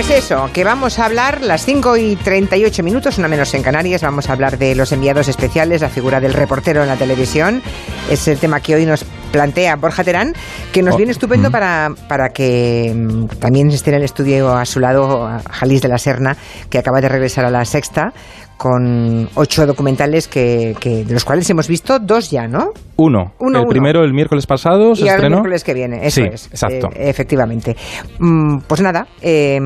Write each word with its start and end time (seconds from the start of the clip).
Pues 0.00 0.24
eso, 0.24 0.48
que 0.54 0.64
vamos 0.64 0.98
a 0.98 1.04
hablar 1.04 1.42
las 1.42 1.66
5 1.66 1.98
y 1.98 2.16
38 2.16 2.82
minutos, 2.82 3.18
una 3.18 3.28
menos 3.28 3.52
en 3.52 3.62
Canarias, 3.62 4.00
vamos 4.00 4.30
a 4.30 4.32
hablar 4.32 4.56
de 4.56 4.74
los 4.74 4.92
enviados 4.92 5.28
especiales, 5.28 5.82
la 5.82 5.90
figura 5.90 6.20
del 6.20 6.32
reportero 6.32 6.80
en 6.80 6.88
la 6.88 6.96
televisión. 6.96 7.60
Es 8.08 8.26
el 8.26 8.38
tema 8.38 8.60
que 8.60 8.74
hoy 8.74 8.86
nos 8.86 9.04
plantea 9.30 9.76
Borja 9.76 10.02
Terán, 10.02 10.32
que 10.72 10.82
nos 10.82 10.94
Oh, 10.94 10.96
viene 10.96 11.12
estupendo 11.12 11.50
mm. 11.50 11.52
para, 11.52 11.90
para 12.08 12.30
que 12.30 12.94
mm, 12.96 13.26
también 13.40 13.68
esté 13.68 13.90
en 13.90 13.96
el 13.96 14.04
estudio 14.04 14.56
a 14.56 14.64
su 14.64 14.80
lado 14.80 15.26
a 15.26 15.42
Jalis 15.50 15.82
de 15.82 15.88
la 15.88 15.98
Serna, 15.98 16.34
que 16.70 16.78
acaba 16.78 17.02
de 17.02 17.10
regresar 17.10 17.44
a 17.44 17.50
la 17.50 17.66
sexta 17.66 18.14
con 18.62 19.26
ocho 19.36 19.66
documentales 19.66 20.28
que, 20.28 20.76
que- 20.78 21.02
de 21.02 21.14
los 21.14 21.24
cuales 21.24 21.48
hemos 21.48 21.66
visto 21.66 21.98
dos 21.98 22.30
ya, 22.30 22.46
¿no? 22.46 22.72
Uno. 22.96 23.32
Uno, 23.38 23.58
el 23.60 23.62
uno. 23.64 23.70
primero 23.70 24.04
el 24.04 24.12
miércoles 24.12 24.46
pasado 24.46 24.94
se 24.94 25.04
y 25.06 25.08
ahora 25.08 25.12
el 25.14 25.16
estrenó. 25.20 25.36
miércoles 25.36 25.64
que 25.64 25.72
viene, 25.72 26.06
eso 26.06 26.20
Sí, 26.20 26.28
es. 26.30 26.46
exacto. 26.48 26.88
Eh, 26.94 27.08
efectivamente. 27.08 27.74
Mm, 28.18 28.58
pues 28.68 28.82
nada, 28.82 29.06
eh, 29.22 29.58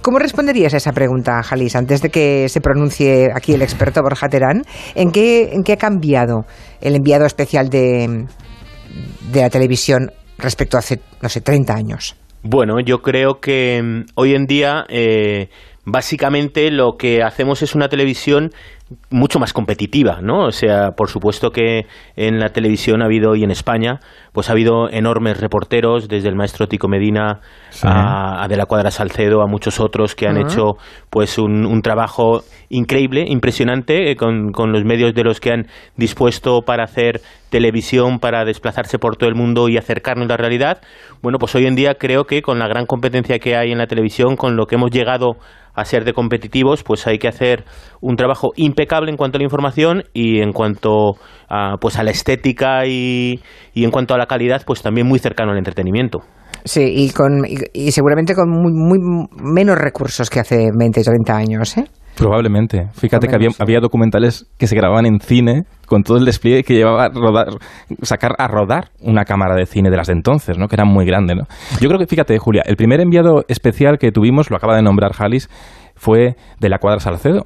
¿cómo 0.00 0.20
responderías 0.20 0.74
a 0.74 0.76
esa 0.76 0.92
pregunta, 0.92 1.42
Jalis, 1.42 1.74
antes 1.74 2.00
de 2.00 2.10
que 2.10 2.48
se 2.48 2.60
pronuncie 2.60 3.30
aquí 3.34 3.54
el 3.54 3.62
experto 3.62 4.00
Borja 4.00 4.28
Terán? 4.28 4.62
¿En 4.94 5.10
qué, 5.10 5.50
¿En 5.52 5.64
qué 5.64 5.72
ha 5.72 5.76
cambiado 5.76 6.44
el 6.80 6.94
enviado 6.94 7.26
especial 7.26 7.68
de, 7.68 8.26
de 9.32 9.40
la 9.40 9.50
televisión 9.50 10.12
respecto 10.38 10.76
a 10.76 10.80
hace, 10.80 11.00
no 11.20 11.28
sé, 11.28 11.40
30 11.40 11.74
años? 11.74 12.14
Bueno, 12.44 12.74
yo 12.78 12.98
creo 12.98 13.40
que 13.40 13.82
mm, 13.82 14.10
hoy 14.14 14.36
en 14.36 14.46
día 14.46 14.84
eh, 14.88 15.48
básicamente 15.90 16.70
lo 16.70 16.96
que 16.98 17.22
hacemos 17.22 17.62
es 17.62 17.74
una 17.74 17.88
televisión 17.88 18.50
mucho 19.10 19.38
más 19.38 19.52
competitiva, 19.52 20.20
¿no? 20.22 20.46
O 20.46 20.52
sea, 20.52 20.92
por 20.96 21.08
supuesto 21.08 21.50
que 21.50 21.86
en 22.16 22.38
la 22.38 22.50
televisión 22.50 23.02
ha 23.02 23.06
habido 23.06 23.34
y 23.34 23.44
en 23.44 23.50
España, 23.50 24.00
pues 24.38 24.50
ha 24.50 24.52
habido 24.52 24.88
enormes 24.88 25.40
reporteros, 25.40 26.06
desde 26.06 26.28
el 26.28 26.36
maestro 26.36 26.68
Tico 26.68 26.86
Medina 26.86 27.40
Sí. 27.70 27.88
a, 27.90 28.44
a 28.44 28.46
De 28.46 28.56
la 28.56 28.66
Cuadra 28.66 28.92
Salcedo, 28.92 29.42
a 29.42 29.48
muchos 29.48 29.80
otros 29.80 30.14
que 30.14 30.28
han 30.28 30.36
hecho 30.38 30.74
pues 31.10 31.38
un, 31.38 31.66
un 31.66 31.82
trabajo 31.82 32.42
increíble, 32.68 33.24
impresionante, 33.26 34.12
eh, 34.12 34.14
con, 34.14 34.52
con 34.52 34.70
los 34.70 34.84
medios 34.84 35.12
de 35.12 35.24
los 35.24 35.40
que 35.40 35.50
han 35.50 35.66
dispuesto 35.96 36.60
para 36.62 36.84
hacer 36.84 37.20
televisión, 37.50 38.20
para 38.20 38.44
desplazarse 38.44 39.00
por 39.00 39.16
todo 39.16 39.28
el 39.28 39.34
mundo 39.34 39.68
y 39.68 39.76
acercarnos 39.76 40.26
a 40.26 40.28
la 40.28 40.36
realidad. 40.36 40.82
Bueno, 41.20 41.38
pues 41.40 41.56
hoy 41.56 41.66
en 41.66 41.74
día 41.74 41.94
creo 41.94 42.22
que 42.24 42.40
con 42.40 42.60
la 42.60 42.68
gran 42.68 42.86
competencia 42.86 43.40
que 43.40 43.56
hay 43.56 43.72
en 43.72 43.78
la 43.78 43.88
televisión, 43.88 44.36
con 44.36 44.54
lo 44.54 44.66
que 44.66 44.76
hemos 44.76 44.92
llegado 44.92 45.32
a 45.74 45.84
ser 45.84 46.04
de 46.04 46.12
competitivos, 46.12 46.82
pues 46.82 47.06
hay 47.06 47.18
que 47.18 47.28
hacer 47.28 47.64
un 48.00 48.16
trabajo 48.16 48.48
impecable 48.56 49.10
en 49.12 49.16
cuanto 49.16 49.36
a 49.36 49.40
la 49.40 49.44
información 49.44 50.02
y 50.12 50.40
en 50.40 50.52
cuanto 50.52 51.12
a, 51.48 51.76
pues 51.80 51.96
a 51.98 52.02
la 52.02 52.10
estética 52.10 52.84
y, 52.86 53.40
y 53.74 53.84
en 53.84 53.92
cuanto 53.92 54.12
a 54.12 54.18
la 54.18 54.26
calidad, 54.28 54.62
pues 54.64 54.82
también 54.82 55.06
muy 55.06 55.18
cercano 55.18 55.50
al 55.50 55.58
entretenimiento. 55.58 56.20
Sí, 56.64 56.82
y, 56.84 57.10
con, 57.10 57.44
y, 57.72 57.90
seguramente 57.92 58.34
con 58.34 58.48
muy, 58.50 58.72
muy 58.72 58.98
menos 59.36 59.76
recursos 59.78 60.30
que 60.30 60.40
hace 60.40 60.68
20 60.76 61.00
o 61.00 61.04
30 61.04 61.36
años, 61.36 61.76
¿eh? 61.78 61.84
Probablemente. 62.18 62.88
Fíjate 62.94 63.28
que 63.28 63.34
había, 63.34 63.48
había 63.58 63.80
documentales 63.80 64.46
que 64.58 64.66
se 64.66 64.74
grababan 64.74 65.06
en 65.06 65.20
cine 65.20 65.62
con 65.86 66.02
todo 66.02 66.18
el 66.18 66.24
despliegue 66.24 66.64
que 66.64 66.74
llevaba 66.74 67.04
a 67.04 67.08
rodar, 67.08 67.46
sacar 68.02 68.32
a 68.38 68.48
rodar 68.48 68.90
una 69.00 69.24
cámara 69.24 69.54
de 69.54 69.66
cine 69.66 69.90
de 69.90 69.96
las 69.96 70.08
de 70.08 70.14
entonces, 70.14 70.58
¿no? 70.58 70.68
Que 70.68 70.76
era 70.76 70.84
muy 70.84 71.06
grande, 71.06 71.34
¿no? 71.34 71.44
Yo 71.80 71.88
creo 71.88 71.98
que, 71.98 72.06
fíjate, 72.06 72.38
Julia, 72.38 72.62
el 72.66 72.76
primer 72.76 73.00
enviado 73.00 73.44
especial 73.48 73.98
que 73.98 74.10
tuvimos, 74.10 74.50
lo 74.50 74.56
acaba 74.56 74.76
de 74.76 74.82
nombrar 74.82 75.12
Jalis, 75.12 75.48
fue 75.94 76.36
de 76.60 76.68
la 76.68 76.78
Cuadra 76.78 77.00
Salcedo. 77.00 77.44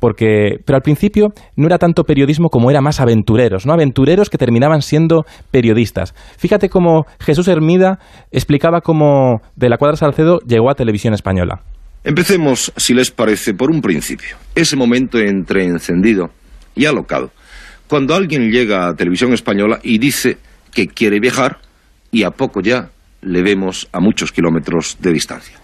Porque, 0.00 0.58
pero 0.66 0.76
al 0.76 0.82
principio 0.82 1.28
no 1.56 1.66
era 1.66 1.78
tanto 1.78 2.04
periodismo 2.04 2.48
como 2.50 2.70
era 2.70 2.82
más 2.82 3.00
aventureros, 3.00 3.64
¿no? 3.64 3.72
Aventureros 3.72 4.28
que 4.28 4.36
terminaban 4.36 4.82
siendo 4.82 5.24
periodistas. 5.50 6.14
Fíjate 6.36 6.68
cómo 6.68 7.06
Jesús 7.20 7.48
Hermida 7.48 7.98
explicaba 8.30 8.80
cómo 8.80 9.40
de 9.56 9.70
la 9.70 9.78
Cuadra 9.78 9.96
Salcedo 9.96 10.40
llegó 10.46 10.70
a 10.70 10.74
Televisión 10.74 11.14
Española. 11.14 11.60
Empecemos, 12.04 12.70
si 12.76 12.92
les 12.92 13.10
parece, 13.10 13.54
por 13.54 13.70
un 13.70 13.80
principio. 13.80 14.36
Ese 14.54 14.76
momento 14.76 15.18
entre 15.18 15.64
encendido 15.64 16.30
y 16.74 16.84
alocado. 16.84 17.30
Cuando 17.88 18.14
alguien 18.14 18.50
llega 18.50 18.88
a 18.88 18.94
Televisión 18.94 19.32
Española 19.32 19.78
y 19.82 19.98
dice 19.98 20.36
que 20.72 20.86
quiere 20.86 21.18
viajar 21.18 21.58
y 22.10 22.24
a 22.24 22.30
poco 22.30 22.60
ya 22.60 22.90
le 23.22 23.42
vemos 23.42 23.88
a 23.92 24.00
muchos 24.00 24.32
kilómetros 24.32 24.98
de 25.00 25.12
distancia. 25.12 25.58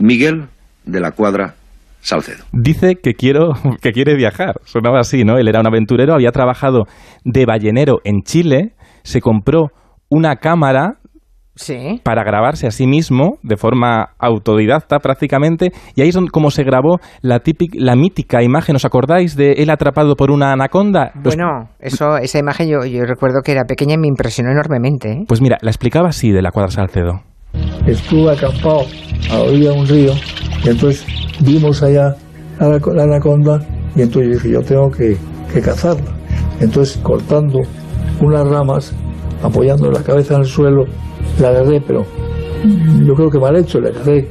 Miguel 0.00 0.48
de 0.84 1.00
la 1.00 1.12
Cuadra 1.12 1.54
Salcedo. 2.00 2.44
Dice 2.52 2.96
que 3.00 3.14
quiero 3.14 3.52
que 3.80 3.92
quiere 3.92 4.16
viajar. 4.16 4.56
Sonaba 4.64 4.98
así, 5.00 5.24
¿no? 5.24 5.38
Él 5.38 5.48
era 5.48 5.60
un 5.60 5.66
aventurero, 5.66 6.14
había 6.14 6.32
trabajado 6.32 6.86
de 7.24 7.46
ballenero 7.46 8.00
en 8.04 8.22
Chile, 8.22 8.74
se 9.04 9.20
compró 9.20 9.70
una 10.08 10.36
cámara 10.36 10.98
Sí. 11.56 12.00
para 12.02 12.24
grabarse 12.24 12.66
a 12.66 12.70
sí 12.72 12.86
mismo 12.86 13.38
de 13.42 13.56
forma 13.56 14.08
autodidacta 14.18 14.98
prácticamente 14.98 15.70
y 15.94 16.02
ahí 16.02 16.08
es 16.08 16.14
donde, 16.14 16.30
como 16.30 16.50
se 16.50 16.64
grabó 16.64 16.98
la 17.22 17.38
típica 17.40 17.76
la 17.80 17.94
mítica 17.96 18.42
imagen, 18.42 18.74
¿os 18.76 18.84
acordáis 18.84 19.36
de 19.36 19.52
él 19.52 19.70
atrapado 19.70 20.16
por 20.16 20.30
una 20.30 20.52
anaconda? 20.52 21.12
Los- 21.22 21.36
Bueno, 21.36 21.68
eso, 21.78 22.16
esa 22.18 22.38
imagen 22.38 22.68
yo, 22.68 22.84
yo 22.84 23.04
recuerdo 23.04 23.40
que 23.44 23.52
era 23.52 23.64
pequeña 23.64 23.94
y 23.94 23.98
me 23.98 24.08
impresionó 24.08 24.50
enormemente. 24.50 25.12
¿eh? 25.12 25.24
Pues 25.28 25.40
mira, 25.40 25.56
la 25.62 25.70
explicaba 25.70 26.08
así 26.08 26.30
de 26.32 26.42
la 26.42 26.50
Cuadra 26.50 26.70
Salcedo. 26.70 27.20
estuve 27.86 28.32
acampado 28.32 28.80
a 29.30 29.34
la 29.34 29.40
orilla 29.44 29.70
de 29.70 29.78
un 29.80 29.86
río 29.86 30.12
y 30.64 30.68
entonces 30.68 31.06
vimos 31.40 31.82
allá 31.82 32.14
a 32.58 32.64
la, 32.68 32.78
la 32.94 33.02
anaconda 33.04 33.60
y 33.94 34.02
entonces 34.02 34.32
dije 34.42 34.50
yo 34.54 34.60
tengo 34.62 34.90
que, 34.90 35.16
que 35.52 35.60
cazarla. 35.60 36.10
Entonces 36.60 36.96
cortando 37.02 37.60
unas 38.20 38.48
ramas, 38.48 38.94
apoyando 39.42 39.90
la 39.90 40.02
cabeza 40.02 40.34
en 40.34 40.40
el 40.40 40.46
suelo, 40.46 40.84
la 41.40 41.48
agarré, 41.48 41.80
pero 41.86 42.04
yo 43.04 43.14
creo 43.14 43.30
que 43.30 43.38
mal 43.38 43.56
hecho, 43.56 43.80
le 43.80 43.90
agarré 43.90 44.28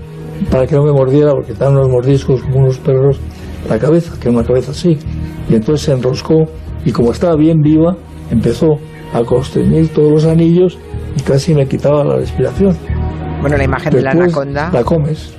para 0.49 0.65
que 0.65 0.75
no 0.75 0.83
me 0.83 0.91
mordiera 0.91 1.31
porque 1.31 1.51
estaban 1.53 1.75
unos 1.75 1.89
mordiscos 1.89 2.41
como 2.43 2.59
unos 2.59 2.77
perros 2.79 3.19
la 3.69 3.77
cabeza, 3.79 4.13
que 4.19 4.29
es 4.29 4.35
una 4.35 4.43
cabeza 4.43 4.71
así. 4.71 4.97
Y 5.49 5.55
entonces 5.55 5.85
se 5.85 5.91
enroscó 5.93 6.45
y 6.85 6.91
como 6.91 7.11
estaba 7.11 7.35
bien 7.35 7.61
viva, 7.61 7.95
empezó 8.31 8.77
a 9.13 9.21
constreñir 9.23 9.89
todos 9.93 10.11
los 10.11 10.25
anillos 10.25 10.77
y 11.17 11.21
casi 11.21 11.53
me 11.53 11.65
quitaba 11.67 12.03
la 12.03 12.15
respiración. 12.17 12.75
Bueno, 13.41 13.57
la 13.57 13.63
imagen 13.63 13.93
de 13.93 14.01
la 14.01 14.11
anaconda. 14.11 14.69
La 14.73 14.83
comes 14.83 15.33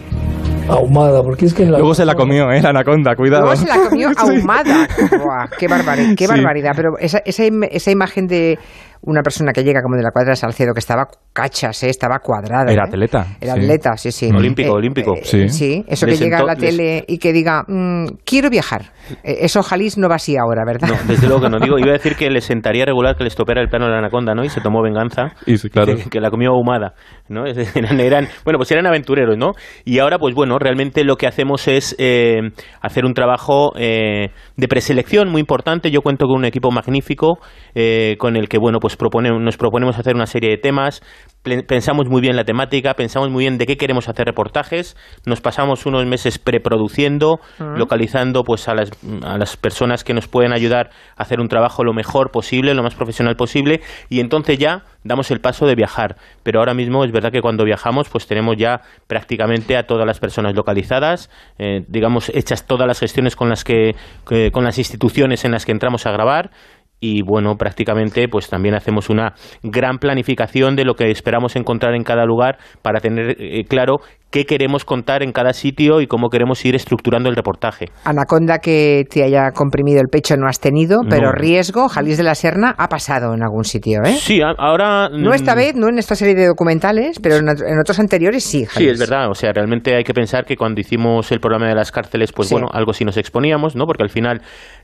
ahumada, 0.68 1.22
porque 1.22 1.44
es 1.46 1.52
que 1.54 1.64
en 1.64 1.72
la 1.72 1.78
Luego 1.78 1.94
se 1.94 2.04
la 2.06 2.14
comió, 2.14 2.50
¿eh? 2.50 2.62
La 2.62 2.70
anaconda, 2.70 3.14
cuidado. 3.16 3.42
Luego 3.44 3.56
se 3.56 3.66
la 3.66 3.76
comió 3.88 4.08
ahumada. 4.16 4.86
Buah, 5.10 5.48
qué, 5.58 5.68
barbari- 5.68 6.14
qué 6.16 6.26
Sí. 6.26 6.30
barbaridad. 6.32 6.72
Pero 6.76 6.96
esa, 6.98 7.18
esa, 7.24 7.44
im- 7.44 7.68
esa 7.70 7.90
imagen 7.90 8.26
de 8.26 8.58
una 9.06 9.22
persona 9.22 9.52
que 9.52 9.62
llega 9.62 9.82
como 9.82 9.96
de 9.96 10.02
la 10.02 10.10
cuadra 10.10 10.30
de 10.30 10.36
Salcedo, 10.36 10.72
que 10.72 10.80
estaba 10.80 11.06
cachas, 11.32 11.82
¿eh? 11.82 11.90
estaba 11.90 12.18
cuadrada. 12.20 12.72
Era 12.72 12.84
¿eh? 12.84 12.88
atleta, 12.88 13.26
Era 13.40 13.54
sí. 13.54 13.60
atleta, 13.60 13.96
sí, 13.96 14.12
sí. 14.12 14.30
Olímpico, 14.34 14.72
olímpico. 14.72 15.14
Sí. 15.22 15.48
Sí, 15.48 15.84
eso 15.88 16.06
que 16.06 16.16
llega 16.16 16.38
a 16.38 16.44
la 16.44 16.54
les- 16.54 16.60
tele 16.76 17.04
y 17.06 17.18
que 17.18 17.32
diga, 17.32 17.64
mm, 17.66 18.06
quiero 18.24 18.50
viajar. 18.50 18.92
Eh, 19.22 19.38
Eso 19.40 19.62
Jalis 19.62 19.98
no 19.98 20.08
va 20.08 20.14
así 20.16 20.36
ahora, 20.36 20.62
¿verdad? 20.66 20.88
No, 20.88 20.96
desde 21.06 21.26
luego 21.26 21.42
que 21.42 21.50
no 21.50 21.58
digo. 21.58 21.78
Iba 21.78 21.90
a 21.90 21.92
decir 21.92 22.16
que 22.16 22.30
les 22.30 22.44
sentaría 22.44 22.86
regular 22.86 23.16
que 23.16 23.24
les 23.24 23.34
topera 23.34 23.60
el 23.60 23.68
plano 23.68 23.84
de 23.86 23.92
la 23.92 23.98
anaconda, 23.98 24.34
¿no? 24.34 24.44
Y 24.44 24.48
se 24.48 24.60
tomó 24.62 24.82
venganza. 24.82 25.32
Y 25.46 25.58
sí, 25.58 25.68
claro. 25.68 25.94
Que, 25.96 26.04
que 26.10 26.20
la 26.20 26.30
comió 26.30 26.50
ahumada, 26.52 26.94
¿no? 27.28 27.44
Eran, 27.46 28.00
eran- 28.00 28.28
bueno, 28.44 28.58
pues 28.58 28.70
eran 28.72 28.86
aventureros, 28.86 29.36
¿no? 29.36 29.52
Y 29.84 29.98
ahora, 29.98 30.18
pues 30.18 30.34
bueno, 30.34 30.58
realmente 30.58 31.04
lo 31.04 31.16
que 31.16 31.26
hacemos 31.26 31.68
es 31.68 31.94
eh, 31.98 32.40
hacer 32.80 33.04
un 33.04 33.12
trabajo 33.12 33.72
eh, 33.76 34.28
de 34.56 34.68
preselección 34.68 35.28
muy 35.30 35.40
importante. 35.40 35.90
Yo 35.90 36.00
cuento 36.00 36.26
con 36.26 36.36
un 36.38 36.44
equipo 36.46 36.70
magnífico 36.70 37.38
eh, 37.74 38.16
con 38.18 38.36
el 38.36 38.48
que, 38.48 38.56
bueno, 38.58 38.78
pues 38.80 38.93
propone, 38.96 39.30
nos 39.30 39.56
proponemos 39.56 39.98
hacer 39.98 40.14
una 40.14 40.26
serie 40.26 40.50
de 40.50 40.56
temas. 40.58 41.02
Pensamos 41.68 42.08
muy 42.08 42.22
bien 42.22 42.36
la 42.36 42.44
temática, 42.44 42.94
pensamos 42.94 43.28
muy 43.30 43.44
bien 43.44 43.58
de 43.58 43.66
qué 43.66 43.76
queremos 43.76 44.08
hacer 44.08 44.24
reportajes. 44.26 44.96
Nos 45.26 45.42
pasamos 45.42 45.84
unos 45.84 46.06
meses 46.06 46.38
preproduciendo, 46.38 47.38
localizando 47.76 48.44
pues 48.44 48.66
a 48.68 48.74
las, 48.74 48.90
a 49.22 49.36
las 49.36 49.56
personas 49.58 50.04
que 50.04 50.14
nos 50.14 50.26
pueden 50.26 50.52
ayudar 50.54 50.88
a 51.16 51.22
hacer 51.22 51.40
un 51.40 51.48
trabajo 51.48 51.84
lo 51.84 51.92
mejor 51.92 52.30
posible, 52.30 52.72
lo 52.74 52.82
más 52.82 52.94
profesional 52.94 53.36
posible, 53.36 53.80
y 54.08 54.20
entonces 54.20 54.58
ya 54.58 54.84
damos 55.04 55.30
el 55.30 55.40
paso 55.40 55.66
de 55.66 55.74
viajar. 55.74 56.16
Pero 56.42 56.60
ahora 56.60 56.72
mismo 56.72 57.04
es 57.04 57.12
verdad 57.12 57.30
que 57.30 57.42
cuando 57.42 57.64
viajamos, 57.64 58.08
pues 58.08 58.26
tenemos 58.26 58.56
ya 58.56 58.80
prácticamente 59.06 59.76
a 59.76 59.82
todas 59.82 60.06
las 60.06 60.20
personas 60.20 60.54
localizadas, 60.54 61.28
eh, 61.58 61.84
digamos, 61.88 62.30
hechas 62.30 62.66
todas 62.66 62.86
las 62.86 63.00
gestiones 63.00 63.36
con 63.36 63.50
las 63.50 63.64
que, 63.64 63.94
que- 64.26 64.50
con 64.50 64.64
las 64.64 64.78
instituciones 64.78 65.44
en 65.44 65.52
las 65.52 65.66
que 65.66 65.72
entramos 65.72 66.06
a 66.06 66.10
grabar. 66.12 66.50
Y 67.06 67.20
bueno, 67.20 67.56
prácticamente 67.58 68.28
pues 68.28 68.48
también 68.48 68.74
hacemos 68.74 69.10
una 69.10 69.34
gran 69.62 69.98
planificación 69.98 70.74
de 70.74 70.86
lo 70.86 70.94
que 70.94 71.10
esperamos 71.10 71.54
encontrar 71.54 71.94
en 71.94 72.02
cada 72.02 72.24
lugar 72.24 72.56
para 72.80 72.98
tener 73.00 73.36
eh, 73.38 73.64
claro 73.68 73.96
qué 74.34 74.46
queremos 74.46 74.84
contar 74.84 75.22
en 75.22 75.30
cada 75.30 75.52
sitio 75.52 76.00
y 76.00 76.08
cómo 76.08 76.28
queremos 76.28 76.64
ir 76.64 76.74
estructurando 76.74 77.28
el 77.28 77.36
reportaje. 77.36 77.86
Anaconda 78.04 78.58
que 78.58 79.04
te 79.08 79.22
haya 79.22 79.52
comprimido 79.52 80.00
el 80.00 80.08
pecho 80.10 80.34
no 80.36 80.48
has 80.48 80.58
tenido, 80.58 81.02
pero 81.08 81.26
No. 81.26 81.32
riesgo, 81.32 81.88
Jalis 81.88 82.16
de 82.16 82.24
la 82.24 82.34
Serna 82.34 82.74
ha 82.76 82.88
pasado 82.88 83.32
en 83.32 83.44
algún 83.44 83.62
sitio, 83.62 84.00
¿eh? 84.04 84.14
Sí, 84.14 84.40
ahora... 84.42 85.08
No 85.08 85.32
esta 85.34 85.54
mm, 85.54 85.56
vez, 85.56 85.76
no 85.76 85.88
en 85.88 85.98
esta 85.98 86.16
serie 86.16 86.34
de 86.34 86.46
documentales, 86.48 87.20
pero 87.22 87.36
en, 87.36 87.44
ot- 87.44 87.62
en 87.64 87.78
otros 87.78 88.00
anteriores 88.00 88.42
sí, 88.42 88.66
Sí, 88.66 88.88
es 88.88 88.98
verdad. 88.98 89.30
O 89.30 89.34
sea, 89.34 89.52
realmente 89.52 89.94
hay 89.94 90.02
que 90.02 90.12
pensar 90.14 90.44
que 90.44 90.56
cuando 90.56 90.80
hicimos 90.80 91.30
el 91.30 91.38
programa 91.38 91.68
de 91.68 91.76
las 91.76 91.92
cárceles, 91.92 92.32
pues 92.32 92.48
Sí. 92.48 92.54
bueno, 92.56 92.66
algo 92.72 92.92
sí 92.92 93.04
nos 93.04 93.16
exponíamos, 93.16 93.76
¿no? 93.76 93.86
Porque 93.86 94.02
al 94.02 94.10
final 94.10 94.42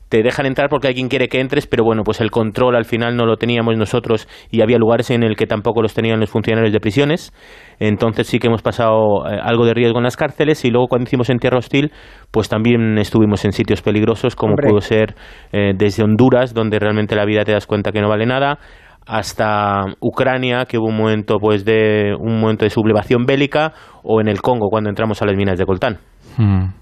te 0.08 0.22
dejan 0.22 0.46
entrar 0.46 0.68
porque 0.68 0.88
hay 0.88 0.94
quien 0.94 1.08
quiere 1.08 1.28
que 1.28 1.40
entres, 1.40 1.66
pero 1.66 1.84
bueno, 1.84 2.02
pues 2.04 2.20
el 2.20 2.30
control 2.30 2.76
al 2.76 2.84
final 2.84 3.16
no 3.16 3.26
lo 3.26 3.36
teníamos 3.36 3.76
nosotros 3.76 4.26
y 4.50 4.60
había 4.60 4.76
lugares 4.76 5.10
en 5.10 5.22
el 5.24 5.36
que 5.36 5.46
tampoco 5.46 5.82
los 5.82 5.94
tenían 5.94 6.18
los 6.20 6.30
funcionarios 6.30 6.72
de 6.72 6.80
prisiones. 6.80 7.32
Entonces 7.78 8.26
sí 8.26 8.38
que 8.38 8.48
hemos 8.48 8.60
pasado 8.62 9.24
eh, 9.30 9.38
algo 9.42 9.64
de 9.66 9.74
riesgo 9.74 9.98
en 9.98 10.04
las 10.04 10.16
cárceles 10.16 10.64
y 10.64 10.70
luego 10.70 10.88
cuando 10.88 11.04
hicimos 11.04 11.30
en 11.30 11.38
Tierra 11.38 11.58
Hostil, 11.58 11.92
pues 12.30 12.48
también 12.48 12.98
estuvimos 12.98 13.44
en 13.44 13.52
sitios 13.52 13.82
peligrosos 13.82 14.36
como 14.36 14.52
Hombre. 14.52 14.68
pudo 14.68 14.80
ser 14.80 15.14
eh, 15.52 15.72
desde 15.76 16.02
Honduras, 16.02 16.54
donde 16.54 16.78
realmente 16.78 17.16
la 17.16 17.24
vida 17.24 17.44
te 17.44 17.52
das 17.52 17.66
cuenta 17.66 17.92
que 17.92 18.00
no 18.00 18.08
vale 18.08 18.26
nada, 18.26 18.58
hasta 19.06 19.84
Ucrania, 20.00 20.66
que 20.66 20.78
hubo 20.78 20.86
un 20.86 20.96
momento 20.96 21.38
pues 21.38 21.64
de 21.64 22.14
un 22.18 22.40
momento 22.40 22.64
de 22.64 22.70
sublevación 22.70 23.24
bélica, 23.24 23.72
o 24.02 24.20
en 24.20 24.28
el 24.28 24.40
Congo 24.40 24.68
cuando 24.70 24.88
entramos 24.88 25.20
a 25.22 25.26
las 25.26 25.36
minas 25.36 25.58
de 25.58 25.66
coltán. 25.66 25.98
Mm. 26.36 26.80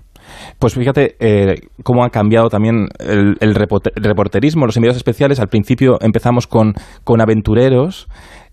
Pues 0.58 0.74
fíjate 0.74 1.16
eh, 1.20 1.54
cómo 1.82 2.04
ha 2.04 2.10
cambiado 2.10 2.48
también 2.48 2.88
el, 2.98 3.36
el 3.40 3.54
reporterismo, 3.54 4.66
los 4.66 4.76
enviados 4.76 4.96
especiales. 4.96 5.40
Al 5.40 5.48
principio 5.48 5.98
empezamos 6.00 6.46
con, 6.46 6.74
con 7.04 7.20
aventureros, 7.20 8.08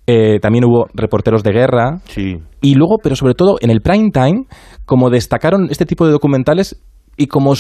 eh, 0.08 0.40
también 0.40 0.66
hubo 0.66 0.86
reporteros 0.94 1.44
de 1.44 1.52
guerra, 1.52 2.00
Sí. 2.06 2.38
y 2.62 2.76
luego, 2.76 2.98
pero 3.02 3.16
sobre 3.16 3.34
todo 3.34 3.58
en 3.62 3.70
el 3.70 3.82
prime 3.82 4.12
time, 4.12 4.46
como 4.86 5.10
destacaron 5.10 5.68
este 5.70 5.86
tipo 5.86 6.06
de 6.06 6.12
documentales 6.12 6.82
y 7.18 7.28
como 7.28 7.54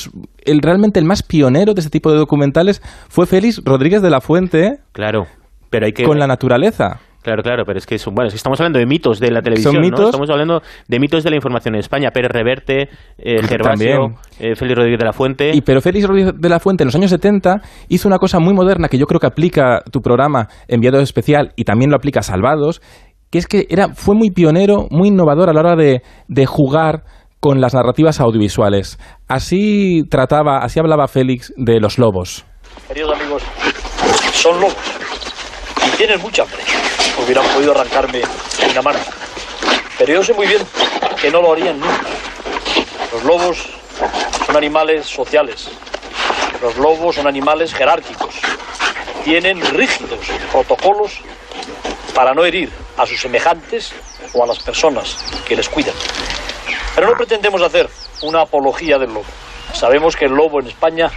el, 0.43 0.59
realmente 0.61 0.99
el 0.99 1.05
más 1.05 1.23
pionero 1.23 1.73
de 1.73 1.79
este 1.79 1.89
tipo 1.91 2.11
de 2.11 2.17
documentales 2.17 2.81
fue 3.09 3.25
Félix 3.25 3.61
Rodríguez 3.63 4.01
de 4.01 4.09
la 4.09 4.19
Fuente 4.21 4.79
Claro, 4.91 5.25
pero 5.69 5.85
hay 5.85 5.93
que 5.93 6.03
con 6.03 6.19
la 6.19 6.27
naturaleza. 6.27 6.99
Claro, 7.25 7.41
claro, 7.41 7.63
pero 7.65 7.79
es 7.79 7.87
que 7.87 7.97
son, 7.97 8.13
bueno, 8.13 8.27
es 8.27 8.33
que 8.33 8.37
estamos 8.37 8.59
hablando 8.59 8.77
de 8.77 8.85
mitos 8.85 9.19
de 9.19 9.31
la 9.31 9.41
televisión, 9.41 9.73
¿no? 9.73 9.81
mitos? 9.81 10.05
Estamos 10.05 10.29
hablando 10.29 10.61
de 10.87 10.99
mitos 10.99 11.23
de 11.23 11.31
la 11.31 11.37
información 11.37 11.73
en 11.73 11.79
España. 11.79 12.11
Pérez 12.11 12.29
Reverte, 12.29 12.83
eh, 13.17 13.41
Gervasio, 13.41 13.63
También. 13.63 14.15
eh, 14.39 14.55
Félix 14.55 14.77
Rodríguez 14.77 14.99
de 14.99 15.05
la 15.05 15.11
Fuente. 15.11 15.49
Y 15.51 15.61
pero 15.61 15.81
Félix 15.81 16.05
Rodríguez 16.07 16.33
de 16.37 16.49
la 16.49 16.59
Fuente 16.59 16.83
en 16.83 16.85
los 16.89 16.95
años 16.95 17.09
70 17.09 17.61
hizo 17.89 18.07
una 18.07 18.19
cosa 18.19 18.37
muy 18.37 18.53
moderna 18.53 18.89
que 18.89 18.99
yo 18.99 19.07
creo 19.07 19.19
que 19.19 19.25
aplica 19.25 19.81
tu 19.91 20.01
programa 20.01 20.49
Enviado 20.67 20.99
Especial 20.99 21.51
y 21.55 21.63
también 21.63 21.89
lo 21.89 21.97
aplica 21.97 22.21
Salvados, 22.21 22.79
que 23.31 23.39
es 23.39 23.47
que 23.47 23.65
era, 23.71 23.95
fue 23.95 24.13
muy 24.13 24.29
pionero, 24.29 24.85
muy 24.91 25.07
innovador 25.07 25.49
a 25.49 25.53
la 25.53 25.61
hora 25.61 25.75
de, 25.75 26.03
de 26.27 26.45
jugar 26.45 27.05
con 27.39 27.59
las 27.59 27.73
narrativas 27.73 28.19
audiovisuales. 28.19 28.99
Así 29.27 30.03
trataba, 30.11 30.59
así 30.59 30.79
hablaba 30.79 31.07
Félix 31.07 31.51
de 31.57 31.79
los 31.79 31.97
lobos. 31.97 32.45
Queridos 32.87 33.19
amigos, 33.19 33.41
son 34.33 34.59
lobos 34.61 34.75
y 35.87 35.97
tienen 35.97 36.21
mucha 36.21 36.43
hambre. 36.43 36.59
Hubieran 37.25 37.47
podido 37.47 37.71
arrancarme 37.71 38.21
una 38.69 38.81
mano. 38.83 38.99
Pero 39.97 40.13
yo 40.13 40.23
sé 40.23 40.33
muy 40.33 40.45
bien 40.45 40.61
que 41.19 41.31
no 41.31 41.41
lo 41.41 41.53
harían 41.53 41.79
nunca. 41.79 42.03
Los 43.11 43.23
lobos 43.23 43.67
son 44.45 44.55
animales 44.55 45.07
sociales. 45.07 45.69
Los 46.61 46.77
lobos 46.77 47.15
son 47.15 47.25
animales 47.25 47.73
jerárquicos. 47.73 48.35
Tienen 49.23 49.59
rígidos 49.59 50.19
protocolos 50.51 51.21
para 52.13 52.35
no 52.35 52.45
herir 52.45 52.71
a 52.95 53.07
sus 53.07 53.19
semejantes 53.19 53.91
o 54.33 54.43
a 54.43 54.47
las 54.47 54.59
personas 54.59 55.17
que 55.47 55.55
les 55.55 55.67
cuidan. 55.67 55.95
Pero 56.93 57.09
no 57.09 57.17
pretendemos 57.17 57.63
hacer 57.63 57.89
una 58.21 58.41
apología 58.41 58.99
del 58.99 59.11
lobo. 59.11 59.25
Sabemos 59.73 60.15
que 60.15 60.25
el 60.25 60.31
lobo 60.31 60.59
en 60.59 60.67
España 60.67 61.09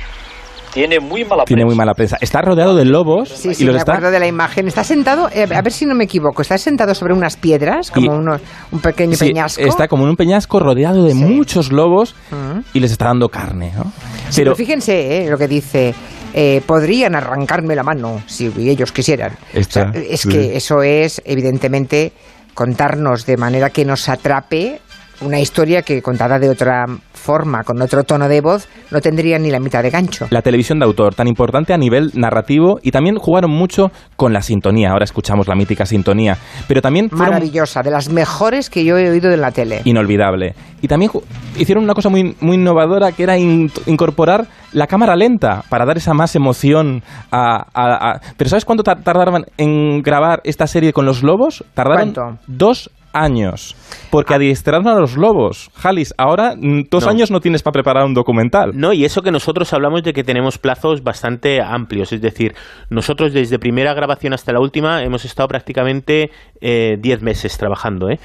tiene 0.73 1.01
muy 1.01 1.25
mala 1.25 1.45
Tiene 1.45 1.65
muy 1.65 1.71
prensa. 1.71 1.77
mala 1.83 1.95
prensa. 1.95 2.19
Está 2.21 2.43
rodeado 2.43 2.75
de 2.77 2.85
lobos 2.85 3.29
Sí, 3.31 3.49
y 3.51 3.55
sí, 3.55 3.65
los 3.65 3.75
me 3.75 3.79
está 3.79 3.93
acuerdo 3.93 4.11
de 4.11 4.21
la 4.21 4.27
imagen. 4.27 4.69
Está 4.69 4.85
sentado, 4.85 5.29
eh, 5.33 5.43
a 5.55 5.63
ver 5.63 5.73
si 5.73 5.87
no 5.87 5.95
me 5.95 6.05
equivoco, 6.05 6.43
está 6.43 6.59
sentado 6.59 6.95
sobre 6.95 7.15
unas 7.15 7.37
piedras, 7.37 7.91
como 7.91 8.07
Y- 8.15 8.17
unos, 8.19 8.41
un 8.71 8.81
pequeño 8.81 9.17
Sí, 9.17 9.27
peñasco. 9.29 9.63
está 9.63 9.89
como 9.89 10.05
en 10.05 10.11
un 10.11 10.17
peñasco 10.17 10.61
rodeado 10.61 11.05
de 11.05 11.13
Sí. 11.13 11.17
muchos 11.17 11.73
lobos 11.73 12.15
Mm. 12.31 12.61
y 12.75 12.81
les 12.81 12.93
está 12.93 13.07
dando 13.07 13.29
carne, 13.29 13.73
¿no? 13.77 13.85
Sí, 14.31 14.43
pero 14.43 14.55
fíjense 14.55 15.25
eh, 15.25 15.31
lo 15.31 15.39
que 15.39 15.49
dice. 15.49 15.95
eh, 16.35 16.61
podrían 16.67 17.15
arrancarme 17.15 17.75
la 17.75 17.83
mano 17.83 18.21
si 18.27 18.53
ellos 18.59 18.93
quisieran. 18.93 19.33
Está, 19.55 19.89
O 19.89 19.93
sea, 19.95 20.03
es 20.03 20.21
sí. 20.21 20.29
que 20.29 20.57
eso 20.59 20.83
es, 20.83 21.23
evidentemente, 21.25 22.13
contarnos 22.53 23.25
de 23.25 23.37
manera 23.39 23.71
que 23.71 23.85
nos 23.87 24.09
atrape 24.11 24.81
una 25.21 25.41
historia 25.41 25.83
que 25.83 26.01
contada 26.03 26.39
de 26.39 26.49
otra 26.49 26.87
forma, 27.13 27.65
con 27.65 27.81
otro 27.83 28.05
tono 28.05 28.29
de 28.29 28.41
voz, 28.41 28.69
no 28.91 29.01
tendría 29.01 29.39
ni 29.39 29.51
la 29.51 29.59
mitad 29.61 29.83
de 29.83 29.91
gancho. 29.91 30.27
la 30.31 30.43
televisión 30.43 30.79
de 30.79 30.85
autor, 30.87 31.15
tan 31.15 31.27
importante 31.29 31.73
a 31.73 31.77
nivel 31.79 32.13
narrativo, 32.15 32.79
y 32.83 32.91
también 32.93 33.17
jugaron 33.17 33.51
mucho 33.51 33.91
con 34.17 34.33
la 34.33 34.41
sintonía. 34.43 34.91
Ahora 34.91 35.05
escuchamos 35.05 35.49
la 35.49 35.55
mítica 35.57 35.85
sintonía, 35.87 36.37
pero 36.69 36.81
también 36.81 37.11
fueron 37.11 37.35
Maravillosa, 37.35 37.83
de 37.83 37.91
las 37.91 38.09
mejores 38.11 38.71
que 38.71 38.85
yo 38.85 38.97
he 38.97 39.11
oído 39.11 39.31
en 39.33 39.41
la 39.41 39.51
tele. 39.51 39.83
inolvidable. 39.85 40.55
Y 40.81 40.87
también 40.89 41.11
hicieron 41.57 41.83
una 41.85 41.95
cosa 41.95 42.09
muy, 42.09 42.37
muy 42.41 42.57
innovadora 42.57 43.11
que 43.13 43.25
era 43.25 43.37
in- 43.37 43.71
incorporar 43.87 44.47
la 44.73 44.87
cámara 44.87 45.17
lenta 45.17 45.65
para 45.69 45.85
dar 45.85 45.97
esa 45.97 46.15
más 46.15 46.37
emoción 46.37 47.03
a, 47.33 47.65
a- 47.75 48.11
a- 48.13 48.21
Pero 48.37 48.51
¿sabes 48.51 48.65
cuánto 48.65 48.85
tar- 48.85 49.03
tardaron 49.03 49.45
en 49.57 50.01
grabar 50.03 50.41
esta 50.45 50.67
serie 50.69 50.93
con 50.93 51.05
los 51.05 51.23
lobos? 51.25 51.65
Tardaron 51.75 52.13
¿Cuánto? 52.13 52.39
dos 52.47 52.91
años. 53.23 53.75
Porque 54.11 54.35
adiestraron 54.35 54.87
a 54.89 54.95
los 54.99 55.17
lobos. 55.17 55.71
Jalis, 55.75 56.15
ahora 56.19 56.55
mm, 56.57 56.85
dos 56.91 57.05
No. 57.05 57.11
años 57.11 57.31
no 57.31 57.41
tienes 57.41 57.63
para 57.63 57.73
preparar 57.73 58.05
un 58.05 58.15
documental. 58.15 58.73
No, 58.75 58.93
y 58.93 59.05
eso 59.05 59.23
que 59.23 59.31
nosotros 59.31 59.73
hablamos 59.73 60.03
de 60.03 60.13
que 60.13 60.25
tenemos 60.25 60.59
plazos 60.59 61.03
bastante 61.03 61.61
amplios, 61.63 62.13
es 62.13 62.21
decir, 62.21 62.55
nosotros 62.91 63.33
desde 63.33 63.59
primera 63.59 63.95
grabación 63.95 64.33
hasta 64.33 64.53
la 64.53 64.61
última 64.61 65.03
hemos 65.03 65.25
estado 65.25 65.49
prácticamente 65.49 66.31
eh, 66.61 66.97
10 67.01 67.23
meses 67.23 67.57
trabajando, 67.59 68.09
¿eh? 68.11 68.19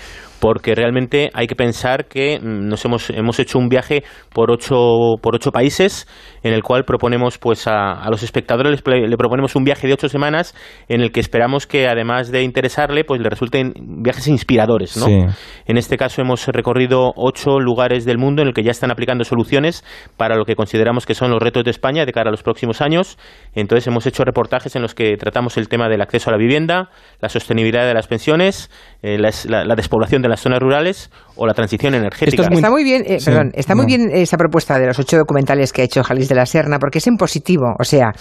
Porque 0.43 0.75
realmente 0.75 1.29
hay 1.33 1.47
que 1.47 1.55
pensar 1.55 2.09
que 2.09 2.37
mm, 2.37 2.67
nos 2.67 2.83
hemos, 2.83 3.09
hemos 3.11 3.39
hecho 3.39 3.57
un 3.57 3.69
viaje 3.69 4.03
por 4.33 4.51
ocho, 4.51 4.75
por 5.21 5.35
ocho 5.35 5.51
países 5.51 6.05
en 6.43 6.51
el 6.53 6.61
cual 6.63 6.83
proponemos 6.83 7.37
pues 7.37 7.65
a, 7.65 7.93
a 7.93 8.09
los 8.09 8.23
espectadores 8.23 8.83
les 8.85 9.09
le 9.09 9.15
proponemos 9.15 9.55
un 9.55 9.63
viaje 9.63 9.87
de 9.87 9.93
ocho 9.93 10.09
semanas 10.09 10.53
en 10.89 10.99
el 10.99 11.13
que 11.13 11.21
esperamos 11.21 11.65
que 11.65 11.87
además 11.87 12.29
de 12.29 12.43
interesarle 12.43 13.05
pues 13.05 13.21
le 13.21 13.29
resulten 13.29 13.71
viajes 14.03 14.27
inspiradores, 14.27 14.97
¿no? 14.97 15.05
Sí. 15.05 15.17
En 15.65 15.77
este 15.77 15.95
caso 15.95 16.21
hemos 16.21 16.45
recorrido 16.47 17.13
ocho 17.15 17.61
lugares 17.61 18.03
del 18.03 18.17
mundo 18.17 18.41
en 18.41 18.49
el 18.49 18.53
que 18.53 18.63
ya 18.63 18.71
están 18.71 18.91
aplicando 18.91 19.23
soluciones 19.23 19.85
para 20.17 20.35
lo 20.35 20.43
que 20.43 20.57
consideramos 20.57 21.05
que 21.05 21.13
son 21.13 21.31
los 21.31 21.41
retos 21.41 21.63
de 21.63 21.71
España 21.71 22.05
de 22.05 22.11
cara 22.11 22.27
a 22.27 22.31
los 22.31 22.43
próximos 22.43 22.81
años. 22.81 23.17
Entonces 23.55 23.87
hemos 23.87 24.05
hecho 24.07 24.25
reportajes 24.25 24.75
en 24.75 24.81
los 24.81 24.93
que 24.93 25.15
tratamos 25.15 25.55
el 25.55 25.69
tema 25.69 25.87
del 25.87 26.01
acceso 26.01 26.29
a 26.29 26.33
la 26.33 26.37
vivienda, 26.37 26.89
la 27.21 27.29
sostenibilidad 27.29 27.87
de 27.87 27.93
las 27.93 28.07
pensiones, 28.07 28.69
eh, 29.01 29.17
la, 29.17 29.29
la- 29.47 29.63
la 29.63 29.75
despoblación 29.75 30.21
de 30.21 30.32
las 30.33 30.41
zonas 30.41 30.59
rurales 30.59 31.09
o 31.35 31.45
la 31.47 31.53
transición 31.53 31.93
energética. 31.95 32.29
Esto 32.29 32.43
es 32.43 32.49
muy- 32.49 32.57
Está 32.57 32.69
muy 32.69 32.83
bien, 32.83 33.03
eh, 33.05 33.19
Sí, 33.19 33.25
perdón, 33.25 33.51
está 33.53 33.75
muy 33.75 33.83
no. 33.83 33.87
bien 33.87 34.09
esa 34.13 34.37
propuesta 34.37 34.77
de 34.79 34.87
los 34.87 34.99
ocho 34.99 35.17
documentales 35.17 35.71
que 35.71 35.81
ha 35.81 35.85
hecho 35.85 36.03
Jalis 36.03 36.27
de 36.29 36.35
la 36.35 36.45
Serna, 36.45 36.79
porque 36.79 36.97
es 36.97 37.07
en 37.07 37.15
positivo. 37.17 37.75
O 37.79 37.83
sea, 37.83 38.11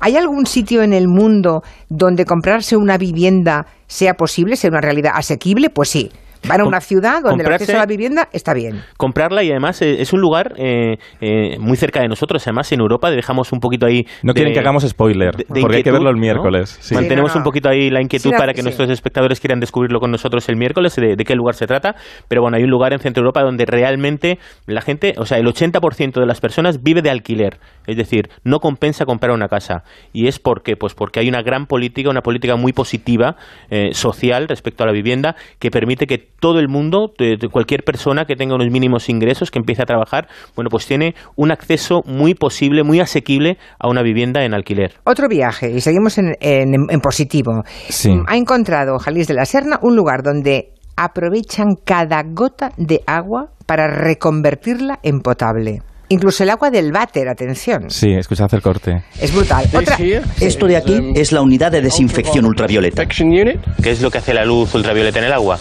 ¿hay 0.00 0.16
algún 0.16 0.46
sitio 0.46 0.82
en 0.82 0.92
el 0.92 1.08
mundo 1.08 1.62
donde 1.88 2.24
comprarse 2.24 2.76
una 2.76 2.96
vivienda 2.98 3.66
sea 3.86 4.14
posible, 4.14 4.56
sea 4.56 4.70
una 4.70 4.80
realidad 4.80 5.12
asequible? 5.14 5.70
Pues 5.70 5.88
sí. 5.90 6.10
Van 6.48 6.60
a 6.60 6.64
una 6.64 6.80
ciudad 6.80 7.22
donde 7.22 7.44
el 7.44 7.52
acceso 7.52 7.76
a 7.76 7.80
la 7.80 7.86
vivienda 7.86 8.28
está 8.32 8.54
bien. 8.54 8.82
comprarla 8.96 9.42
y 9.42 9.50
además 9.50 9.80
eh, 9.82 10.00
es 10.00 10.12
un 10.12 10.20
lugar 10.20 10.52
eh, 10.56 10.96
eh, 11.20 11.58
muy 11.58 11.76
cerca 11.76 12.00
de 12.00 12.08
nosotros. 12.08 12.46
Además, 12.46 12.70
en 12.72 12.80
Europa 12.80 13.10
dejamos 13.10 13.52
un 13.52 13.60
poquito 13.60 13.86
ahí. 13.86 14.06
No 14.22 14.32
de- 14.32 14.36
quieren 14.38 14.52
que 14.54 14.60
hagamos 14.60 14.84
spoiler, 14.86 15.34
de- 15.36 15.44
de 15.48 15.60
porque 15.60 15.76
hay 15.78 15.82
que 15.82 15.92
verlo 15.92 16.10
el 16.10 16.16
¿no? 16.16 16.20
miércoles. 16.20 16.78
sí. 16.80 16.94
Mantenemos 16.94 17.30
Sí, 17.32 17.38
no, 17.38 17.40
no. 17.40 17.44
un 17.44 17.44
poquito 17.44 17.68
ahí 17.68 17.90
la 17.90 18.00
inquietud 18.00 18.30
Sí, 18.30 18.32
la- 18.32 18.38
para 18.38 18.52
que 18.52 18.60
sí. 18.60 18.64
nuestros 18.64 18.90
espectadores 18.90 19.40
quieran 19.40 19.60
descubrirlo 19.60 20.00
con 20.00 20.10
nosotros 20.10 20.48
el 20.48 20.56
miércoles, 20.56 20.94
de, 20.96 21.16
de 21.16 21.24
qué 21.24 21.34
lugar 21.34 21.54
se 21.54 21.66
trata. 21.66 21.94
Pero 22.28 22.42
bueno, 22.42 22.56
hay 22.56 22.64
un 22.64 22.70
lugar 22.70 22.92
en 22.92 22.98
Centro 23.00 23.22
Europa 23.22 23.42
donde 23.42 23.64
realmente 23.66 24.38
la 24.66 24.80
gente, 24.80 25.14
o 25.18 25.24
sea, 25.26 25.38
el 25.38 25.46
80% 25.46 26.20
de 26.20 26.26
las 26.26 26.40
personas 26.40 26.82
vive 26.82 27.02
de 27.02 27.10
alquiler. 27.10 27.58
Es 27.86 27.96
decir, 27.96 28.28
no 28.44 28.58
compensa 28.60 29.04
comprar 29.04 29.32
una 29.32 29.48
casa. 29.48 29.82
¿Y 30.12 30.26
es 30.28 30.38
por 30.38 30.62
qué? 30.62 30.76
Pues 30.76 30.94
porque 30.94 31.20
hay 31.20 31.28
una 31.28 31.42
gran 31.42 31.66
política, 31.66 32.10
una 32.10 32.20
política 32.22 32.56
muy 32.56 32.72
positiva, 32.72 33.36
eh, 33.70 33.90
social, 33.92 34.48
respecto 34.48 34.82
a 34.84 34.86
la 34.86 34.92
vivienda, 34.92 35.36
que 35.58 35.70
permite 35.70 36.06
que 36.06 36.28
todo 36.40 36.58
el 36.60 36.68
mundo, 36.68 37.12
de- 37.18 37.36
de 37.36 37.48
cualquier 37.48 37.82
persona 37.84 38.24
que 38.24 38.36
tenga 38.36 38.54
unos 38.54 38.70
mínimos 38.70 39.08
ingresos, 39.08 39.50
que 39.50 39.58
empiece 39.58 39.82
a 39.82 39.86
trabajar, 39.86 40.28
bueno, 40.54 40.68
pues 40.70 40.86
tiene 40.86 41.14
un 41.34 41.50
acceso 41.50 42.02
muy 42.06 42.34
posible, 42.34 42.82
muy 42.82 43.00
asequible 43.00 43.58
a 43.78 43.88
una 43.88 44.02
vivienda 44.02 44.44
en 44.44 44.54
alquiler. 44.54 44.92
Otro 45.04 45.28
viaje, 45.28 45.70
y 45.70 45.80
seguimos 45.80 46.18
en, 46.18 46.34
en- 46.40 46.86
en 46.90 47.00
positivo. 47.00 47.62
Sí. 47.88 48.12
Ha 48.26 48.36
encontrado 48.36 48.98
Jalis 48.98 49.26
de 49.28 49.34
la 49.34 49.44
Serna 49.44 49.78
un 49.82 49.96
lugar 49.96 50.22
donde 50.22 50.72
aprovechan 50.96 51.74
cada 51.84 52.22
gota 52.24 52.70
de 52.76 53.02
agua 53.06 53.50
para 53.66 53.86
reconvertirla 53.88 54.98
en 55.02 55.20
potable. 55.20 55.82
Incluso 56.08 56.44
el 56.44 56.50
agua 56.50 56.70
del 56.70 56.92
váter, 56.92 57.28
atención. 57.28 57.90
Sí, 57.90 58.12
escuchad 58.12 58.52
el 58.52 58.62
corte. 58.62 59.02
Es 59.20 59.34
brutal. 59.34 59.66
Otra, 59.72 59.96
Esto 60.40 60.66
de 60.66 60.76
aquí 60.76 61.12
es 61.14 61.32
la 61.32 61.42
unidad 61.42 61.72
de 61.72 61.80
desinfección 61.80 62.44
ultravioleta. 62.44 63.06
¿Qué 63.06 63.90
es 63.90 64.00
lo 64.00 64.10
que 64.10 64.18
hace 64.18 64.32
la 64.32 64.44
luz 64.44 64.74
ultravioleta 64.74 65.18
en 65.18 65.24
el 65.24 65.32
agua? 65.32 65.58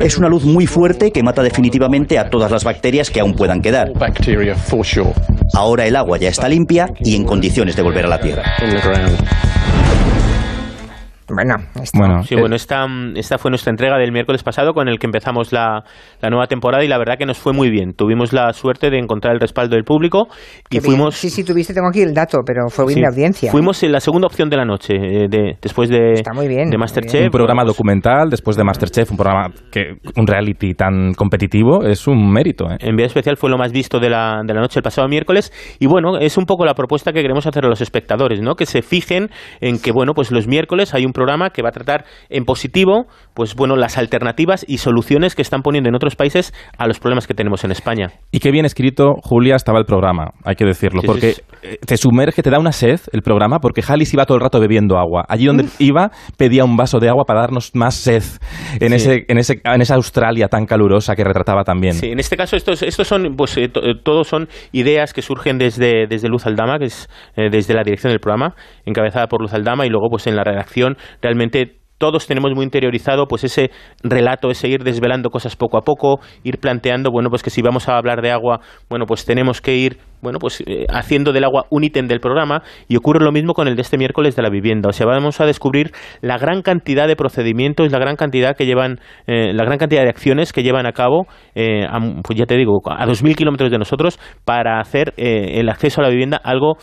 Es 0.00 0.16
una 0.16 0.28
luz 0.28 0.44
muy 0.44 0.66
fuerte 0.66 1.10
que 1.12 1.22
mata 1.22 1.42
definitivamente 1.42 2.18
a 2.18 2.30
todas 2.30 2.50
las 2.50 2.64
bacterias 2.64 3.10
que 3.10 3.20
aún 3.20 3.34
puedan 3.34 3.60
quedar. 3.60 3.92
Ahora 5.54 5.86
el 5.86 5.96
agua 5.96 6.18
ya 6.18 6.28
está 6.28 6.48
limpia 6.48 6.88
y 7.00 7.14
en 7.14 7.24
condiciones 7.24 7.76
de 7.76 7.82
volver 7.82 8.06
a 8.06 8.08
la 8.08 8.20
Tierra. 8.20 8.44
Bueno, 11.28 11.54
esto- 11.82 11.98
Bueno, 11.98 12.22
Sí, 12.22 12.34
eh, 12.34 12.40
bueno, 12.40 12.54
esta, 12.54 12.86
esta 13.16 13.38
fue 13.38 13.50
nuestra 13.50 13.70
entrega 13.70 13.98
del 13.98 14.12
miércoles 14.12 14.42
pasado 14.42 14.72
con 14.74 14.88
el 14.88 14.98
que 14.98 15.06
empezamos 15.06 15.52
la, 15.52 15.82
la 16.20 16.30
nueva 16.30 16.46
temporada 16.46 16.84
y 16.84 16.88
la 16.88 16.98
verdad 16.98 17.16
que 17.18 17.26
nos 17.26 17.38
fue 17.38 17.52
muy 17.52 17.68
bien. 17.70 17.94
Tuvimos 17.94 18.32
la 18.32 18.52
suerte 18.52 18.90
de 18.90 18.98
encontrar 18.98 19.34
el 19.34 19.40
respaldo 19.40 19.74
del 19.74 19.84
público 19.84 20.28
y 20.30 20.62
qué 20.70 20.80
bien. 20.80 20.82
fuimos... 20.84 21.14
Sí, 21.16 21.30
sí, 21.30 21.42
tuviste, 21.44 21.74
tengo 21.74 21.88
aquí 21.88 22.02
el 22.02 22.14
dato, 22.14 22.38
pero 22.46 22.68
fue 22.68 22.86
bien 22.86 22.96
sí, 22.96 23.00
de 23.00 23.06
audiencia. 23.08 23.50
Fuimos 23.50 23.82
en 23.82 23.92
la 23.92 24.00
segunda 24.00 24.26
opción 24.26 24.48
de 24.50 24.56
la 24.56 24.64
noche, 24.64 24.94
eh, 24.94 25.26
de, 25.28 25.56
después 25.60 25.88
de, 25.88 26.12
Está 26.12 26.32
muy 26.32 26.46
bien, 26.48 26.70
de 26.70 26.76
muy 26.76 26.82
Masterchef. 26.82 27.24
un 27.24 27.30
programa 27.30 27.62
pues, 27.64 27.74
documental 27.76 28.30
después 28.30 28.56
de 28.56 28.64
Masterchef, 28.64 29.10
un 29.10 29.16
programa 29.16 29.48
que 29.72 29.94
un 30.16 30.26
reality 30.26 30.74
tan 30.74 31.12
competitivo 31.14 31.84
es 31.84 32.06
un 32.06 32.30
mérito. 32.30 32.66
¿eh? 32.70 32.76
Enviado 32.80 33.08
especial 33.08 33.36
fue 33.36 33.50
lo 33.50 33.58
más 33.58 33.72
visto 33.72 33.98
de 33.98 34.10
la, 34.10 34.42
de 34.46 34.54
la 34.54 34.60
noche 34.60 34.78
el 34.78 34.82
pasado 34.84 35.08
miércoles 35.08 35.52
y 35.80 35.86
bueno, 35.86 36.18
es 36.18 36.36
un 36.38 36.44
poco 36.44 36.64
la 36.64 36.74
propuesta 36.74 37.12
que 37.12 37.20
queremos 37.22 37.46
hacer 37.46 37.64
a 37.64 37.68
los 37.68 37.80
espectadores, 37.80 38.40
¿no? 38.40 38.54
Que 38.54 38.66
se 38.66 38.82
fijen 38.82 39.28
en 39.60 39.80
que 39.80 39.90
bueno, 39.92 40.12
pues 40.14 40.30
los 40.30 40.46
miércoles 40.46 40.94
hay 40.94 41.04
un 41.04 41.12
programa 41.16 41.50
que 41.50 41.62
va 41.62 41.70
a 41.70 41.72
tratar 41.72 42.04
en 42.28 42.44
positivo, 42.44 43.06
pues 43.34 43.54
bueno, 43.54 43.74
las 43.74 43.96
alternativas 43.96 44.64
y 44.68 44.78
soluciones 44.78 45.34
que 45.34 45.42
están 45.42 45.62
poniendo 45.62 45.88
en 45.88 45.96
otros 45.96 46.14
países 46.14 46.52
a 46.78 46.86
los 46.86 47.00
problemas 47.00 47.26
que 47.26 47.34
tenemos 47.34 47.64
en 47.64 47.70
España. 47.72 48.12
Y 48.30 48.38
qué 48.40 48.50
bien 48.50 48.66
escrito, 48.66 49.14
Julia, 49.22 49.56
estaba 49.56 49.78
el 49.78 49.86
programa, 49.86 50.32
hay 50.44 50.54
que 50.54 50.66
decirlo, 50.66 51.00
Sí, 51.00 51.06
porque 51.06 51.32
sí, 51.32 51.42
te 51.86 51.96
sumerge, 51.96 52.42
te 52.42 52.50
da 52.50 52.58
una 52.58 52.72
sed 52.72 53.00
el 53.12 53.22
programa, 53.22 53.58
porque 53.58 53.82
Jalis 53.82 54.12
iba 54.12 54.26
todo 54.26 54.36
el 54.36 54.42
rato 54.42 54.60
bebiendo 54.60 54.98
agua. 54.98 55.24
Allí 55.28 55.46
donde 55.46 55.66
iba, 55.78 56.10
pedía 56.36 56.64
un 56.64 56.76
vaso 56.76 56.98
de 56.98 57.08
agua 57.08 57.24
para 57.24 57.40
darnos 57.40 57.74
más 57.74 57.94
sed 57.94 58.22
en, 58.80 58.92
ese, 58.92 59.24
en, 59.28 59.38
ese, 59.38 59.60
en 59.64 59.80
esa 59.80 59.94
Australia 59.94 60.48
tan 60.48 60.66
calurosa 60.66 61.14
que 61.14 61.24
retrataba 61.24 61.64
también. 61.64 61.94
Sí, 61.94 62.10
en 62.10 62.18
este 62.18 62.36
caso 62.36 62.56
estos, 62.56 62.82
estos 62.82 63.06
son, 63.06 63.34
pues 63.36 63.56
eh, 63.56 63.64
eh, 63.64 63.94
todos 64.02 64.28
son 64.28 64.48
ideas 64.72 65.12
que 65.12 65.22
surgen 65.22 65.58
desde, 65.58 66.06
desde 66.06 66.28
Luz 66.28 66.46
Aldama, 66.46 66.78
que 66.78 66.86
es 66.86 67.08
eh, 67.36 67.48
desde 67.50 67.74
la 67.74 67.82
dirección 67.82 68.12
del 68.12 68.20
programa, 68.20 68.54
encabezada 68.84 69.26
por 69.26 69.40
Luz 69.40 69.54
Aldama, 69.54 69.86
y 69.86 69.88
luego 69.88 70.08
pues 70.10 70.26
en 70.26 70.36
la 70.36 70.44
redacción 70.44 70.96
realmente 71.20 71.76
todos 71.98 72.26
tenemos 72.26 72.52
muy 72.54 72.64
interiorizado 72.64 73.26
pues 73.26 73.44
ese 73.44 73.70
relato, 74.02 74.50
ese 74.50 74.68
ir 74.68 74.84
desvelando 74.84 75.30
cosas 75.30 75.56
poco 75.56 75.78
a 75.78 75.82
poco, 75.82 76.20
ir 76.44 76.58
planteando, 76.58 77.10
bueno, 77.10 77.30
pues 77.30 77.42
que 77.42 77.50
si 77.50 77.62
vamos 77.62 77.88
a 77.88 77.96
hablar 77.96 78.22
de 78.22 78.30
agua, 78.30 78.60
bueno, 78.88 79.06
pues 79.06 79.24
tenemos 79.24 79.60
que 79.60 79.76
ir, 79.76 79.98
bueno, 80.20 80.38
pues 80.38 80.62
eh, 80.66 80.84
haciendo 80.90 81.32
del 81.32 81.44
agua 81.44 81.66
un 81.70 81.84
ítem 81.84 82.06
del 82.06 82.20
programa 82.20 82.62
y 82.88 82.96
ocurre 82.96 83.24
lo 83.24 83.32
mismo 83.32 83.54
con 83.54 83.68
el 83.68 83.76
de 83.76 83.82
este 83.82 83.96
miércoles 83.98 84.36
de 84.36 84.42
la 84.42 84.50
vivienda, 84.50 84.88
o 84.90 84.92
sea, 84.92 85.06
vamos 85.06 85.40
a 85.40 85.46
descubrir 85.46 85.92
la 86.20 86.38
gran 86.38 86.62
cantidad 86.62 87.06
de 87.08 87.16
procedimientos, 87.16 87.90
la 87.90 87.98
gran 87.98 88.16
cantidad 88.16 88.56
que 88.56 88.66
llevan, 88.66 89.00
eh, 89.26 89.52
la 89.54 89.64
gran 89.64 89.78
cantidad 89.78 90.02
de 90.02 90.10
acciones 90.10 90.52
que 90.52 90.62
llevan 90.62 90.86
a 90.86 90.92
cabo, 90.92 91.26
eh, 91.54 91.84
a, 91.88 91.98
pues 92.22 92.38
ya 92.38 92.46
te 92.46 92.56
digo, 92.56 92.80
a 92.84 93.06
2.000 93.06 93.36
kilómetros 93.36 93.70
de 93.70 93.78
nosotros 93.78 94.18
para 94.44 94.80
hacer 94.80 95.14
el 95.16 95.68
acceso 95.68 96.00
a 96.00 96.04
la 96.04 96.10
vivienda 96.10 96.40
algo 96.42 96.76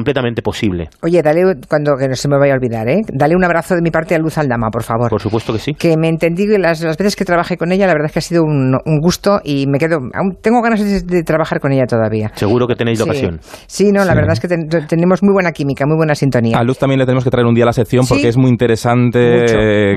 completamente 0.00 0.40
posible. 0.40 0.88
Oye, 1.02 1.20
dale, 1.20 1.42
cuando 1.68 1.96
que 1.98 2.06
no 2.06 2.14
se 2.14 2.28
me 2.28 2.38
vaya 2.38 2.52
a 2.52 2.56
olvidar, 2.56 2.88
¿eh? 2.88 3.00
Dale 3.12 3.34
un 3.34 3.42
abrazo 3.44 3.74
de 3.74 3.82
mi 3.82 3.90
parte 3.90 4.14
a 4.14 4.18
Luz 4.18 4.38
Aldama, 4.38 4.68
por 4.70 4.84
favor. 4.84 5.10
Por 5.10 5.20
supuesto 5.20 5.52
que 5.52 5.58
sí. 5.58 5.74
que 5.74 5.96
me 5.98 6.08
entendí 6.08 6.46
que 6.46 6.58
las, 6.58 6.80
las 6.80 6.96
veces 6.96 7.16
que 7.16 7.24
trabajé 7.24 7.56
con 7.56 7.72
ella, 7.72 7.88
la 7.88 7.92
verdad 7.94 8.06
es 8.06 8.12
que 8.12 8.18
ha 8.20 8.22
sido 8.22 8.44
un, 8.44 8.76
un 8.84 8.98
gusto 9.00 9.40
y 9.42 9.66
me 9.66 9.78
quedo, 9.78 9.96
aún 10.14 10.36
tengo 10.40 10.62
ganas 10.62 10.80
de, 10.80 11.00
de 11.02 11.22
trabajar 11.24 11.58
con 11.58 11.72
ella 11.72 11.86
todavía. 11.86 12.30
Seguro 12.36 12.68
que 12.68 12.76
tenéis 12.76 12.98
Sí. 12.98 13.02
ocasión. 13.04 13.40
Sí, 13.66 13.90
no, 13.90 14.04
la 14.04 14.12
Sí. 14.12 14.16
verdad 14.16 14.32
es 14.34 14.40
que 14.40 14.46
ten- 14.48 14.68
tenemos 14.86 15.24
muy 15.24 15.32
buena 15.32 15.50
química, 15.50 15.84
muy 15.86 15.96
buena 15.96 16.14
sintonía. 16.14 16.56
A 16.56 16.62
Luz 16.62 16.78
también 16.78 17.00
le 17.00 17.04
tenemos 17.04 17.24
que 17.24 17.30
traer 17.30 17.46
un 17.46 17.54
día 17.54 17.64
a 17.64 17.66
la 17.66 17.72
sección 17.72 18.04
porque 18.08 18.22
Sí. 18.22 18.28
es 18.28 18.36
muy 18.36 18.48
interesante 18.50 19.44
eh, 19.44 19.96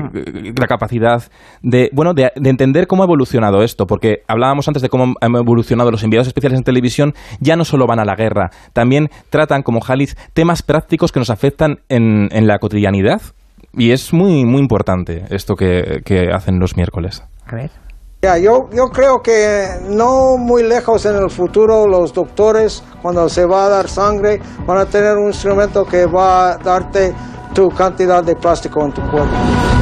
la 0.58 0.66
capacidad 0.66 1.22
de 1.62 1.88
bueno 1.92 2.14
de, 2.14 2.32
de 2.34 2.50
entender 2.50 2.88
cómo 2.88 3.04
ha 3.04 3.06
evolucionado 3.06 3.62
esto, 3.62 3.86
porque 3.86 4.22
hablábamos 4.26 4.66
antes 4.66 4.82
de 4.82 4.88
cómo 4.88 5.14
han 5.20 5.34
evolucionado 5.36 5.90
los 5.92 6.02
enviados 6.02 6.26
especiales 6.26 6.58
en 6.58 6.64
televisión, 6.64 7.12
ya 7.40 7.54
no 7.54 7.64
solo 7.64 7.86
van 7.86 8.00
a 8.00 8.04
la 8.04 8.16
guerra, 8.16 8.50
también 8.72 9.08
tratan 9.30 9.62
como 9.62 9.83
Jalis 9.84 10.16
temas 10.32 10.62
prácticos 10.62 11.12
que 11.12 11.20
nos 11.20 11.30
afectan 11.30 11.78
en, 11.88 12.28
en 12.32 12.46
la 12.46 12.58
cotidianidad 12.58 13.22
y 13.72 13.92
es 13.92 14.12
muy 14.12 14.44
muy 14.44 14.60
importante 14.60 15.24
esto 15.30 15.54
que, 15.54 16.02
que 16.04 16.30
hacen 16.32 16.58
los 16.58 16.76
miércoles. 16.76 17.22
A 17.46 17.54
ver. 17.54 17.70
Ya, 18.22 18.38
yo, 18.38 18.70
yo 18.72 18.88
creo 18.88 19.20
que 19.20 19.66
no 19.90 20.38
muy 20.38 20.62
lejos 20.62 21.04
en 21.04 21.16
el 21.16 21.28
futuro 21.28 21.86
los 21.86 22.14
doctores, 22.14 22.82
cuando 23.02 23.28
se 23.28 23.44
va 23.44 23.66
a 23.66 23.68
dar 23.68 23.86
sangre, 23.86 24.40
van 24.66 24.78
a 24.78 24.86
tener 24.86 25.18
un 25.18 25.26
instrumento 25.26 25.84
que 25.84 26.06
va 26.06 26.52
a 26.52 26.56
darte 26.56 27.12
tu 27.54 27.68
cantidad 27.68 28.24
de 28.24 28.34
plástico 28.34 28.82
en 28.82 28.92
tu 28.92 29.02
cuerpo. 29.10 29.73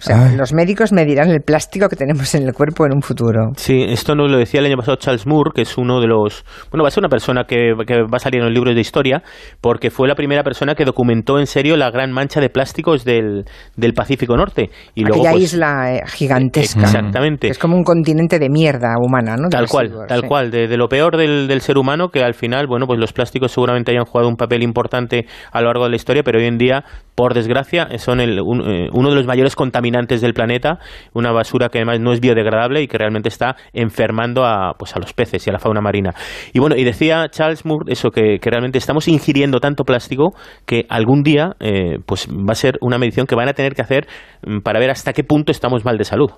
O 0.00 0.02
sea, 0.02 0.28
Ay. 0.30 0.36
los 0.36 0.54
médicos 0.54 0.92
medirán 0.92 1.28
el 1.30 1.42
plástico 1.42 1.86
que 1.88 1.94
tenemos 1.96 2.34
en 2.34 2.44
el 2.44 2.54
cuerpo 2.54 2.86
en 2.86 2.94
un 2.94 3.02
futuro. 3.02 3.50
Sí, 3.56 3.84
esto 3.86 4.14
nos 4.14 4.30
lo 4.30 4.38
decía 4.38 4.60
el 4.60 4.66
año 4.66 4.76
pasado 4.78 4.96
Charles 4.96 5.26
Moore, 5.26 5.50
que 5.54 5.60
es 5.62 5.76
uno 5.76 6.00
de 6.00 6.06
los... 6.06 6.42
Bueno, 6.70 6.84
va 6.84 6.88
a 6.88 6.90
ser 6.90 7.02
una 7.02 7.10
persona 7.10 7.44
que, 7.44 7.74
que 7.86 8.02
va 8.02 8.16
a 8.16 8.18
salir 8.18 8.40
en 8.40 8.46
los 8.46 8.54
libros 8.54 8.74
de 8.74 8.80
historia, 8.80 9.22
porque 9.60 9.90
fue 9.90 10.08
la 10.08 10.14
primera 10.14 10.42
persona 10.42 10.74
que 10.74 10.86
documentó 10.86 11.38
en 11.38 11.46
serio 11.46 11.76
la 11.76 11.90
gran 11.90 12.12
mancha 12.12 12.40
de 12.40 12.48
plásticos 12.48 13.04
del, 13.04 13.44
del 13.76 13.92
Pacífico 13.92 14.36
Norte. 14.38 14.70
Y 14.94 15.02
luego, 15.02 15.16
Aquella 15.20 15.32
pues, 15.32 15.44
isla 15.52 15.94
eh, 15.96 16.00
gigantesca. 16.06 16.80
Exactamente. 16.80 17.48
Es 17.48 17.58
como 17.58 17.76
un 17.76 17.84
continente 17.84 18.38
de 18.38 18.48
mierda 18.48 18.94
humana, 18.98 19.36
¿no? 19.36 19.48
De 19.48 19.50
Tal 19.50 19.68
cual, 19.68 19.86
residuos, 19.88 20.06
tal 20.08 20.20
sí. 20.22 20.26
cual, 20.28 20.50
de, 20.50 20.66
de 20.66 20.76
lo 20.78 20.88
peor 20.88 21.18
del, 21.18 21.46
del 21.46 21.60
ser 21.60 21.76
humano, 21.76 22.08
que 22.08 22.22
al 22.24 22.32
final, 22.32 22.66
bueno, 22.66 22.86
pues 22.86 22.98
los 22.98 23.12
plásticos 23.12 23.52
seguramente 23.52 23.90
hayan 23.92 24.06
jugado 24.06 24.28
un 24.30 24.36
papel 24.36 24.62
importante 24.62 25.26
a 25.52 25.60
lo 25.60 25.66
largo 25.66 25.84
de 25.84 25.90
la 25.90 25.96
historia, 25.96 26.22
pero 26.22 26.38
hoy 26.38 26.46
en 26.46 26.56
día, 26.56 26.84
por 27.14 27.34
desgracia, 27.34 27.86
son 27.98 28.20
el- 28.20 28.40
un- 28.40 28.62
eh, 28.62 28.88
uno 28.94 29.10
de 29.10 29.16
los 29.16 29.26
mayores 29.26 29.54
contaminantes 29.56 29.89
del 29.90 30.32
planeta, 30.34 30.78
una 31.14 31.32
basura 31.32 31.68
que 31.68 31.78
además 31.78 32.00
no 32.00 32.12
es 32.12 32.20
biodegradable 32.20 32.82
y 32.82 32.86
que 32.88 32.98
realmente 32.98 33.28
está 33.28 33.56
enfermando 33.72 34.44
a, 34.44 34.74
pues 34.78 34.94
a 34.96 34.98
los 34.98 35.12
peces 35.12 35.46
y 35.46 35.50
a 35.50 35.52
la 35.52 35.58
fauna 35.58 35.80
marina. 35.80 36.14
Y 36.52 36.58
bueno, 36.60 36.76
y 36.76 36.84
decía 36.84 37.28
Charles 37.30 37.64
Moore 37.64 37.92
eso, 37.92 38.10
que, 38.10 38.38
que 38.40 38.50
realmente 38.50 38.78
estamos 38.78 39.08
ingiriendo 39.08 39.60
tanto 39.60 39.84
plástico 39.84 40.34
que 40.66 40.86
algún 40.88 41.22
día, 41.22 41.52
eh, 41.60 41.98
pues 42.06 42.28
va 42.28 42.52
a 42.52 42.54
ser 42.54 42.78
una 42.80 42.98
medición 42.98 43.26
que 43.26 43.34
van 43.34 43.48
a 43.48 43.52
tener 43.52 43.74
que 43.74 43.82
hacer 43.82 44.06
mm, 44.46 44.60
para 44.60 44.78
ver 44.80 44.90
hasta 44.90 45.12
qué 45.12 45.24
punto 45.24 45.52
estamos 45.52 45.84
mal 45.84 45.96
de 45.98 46.04
salud. 46.04 46.30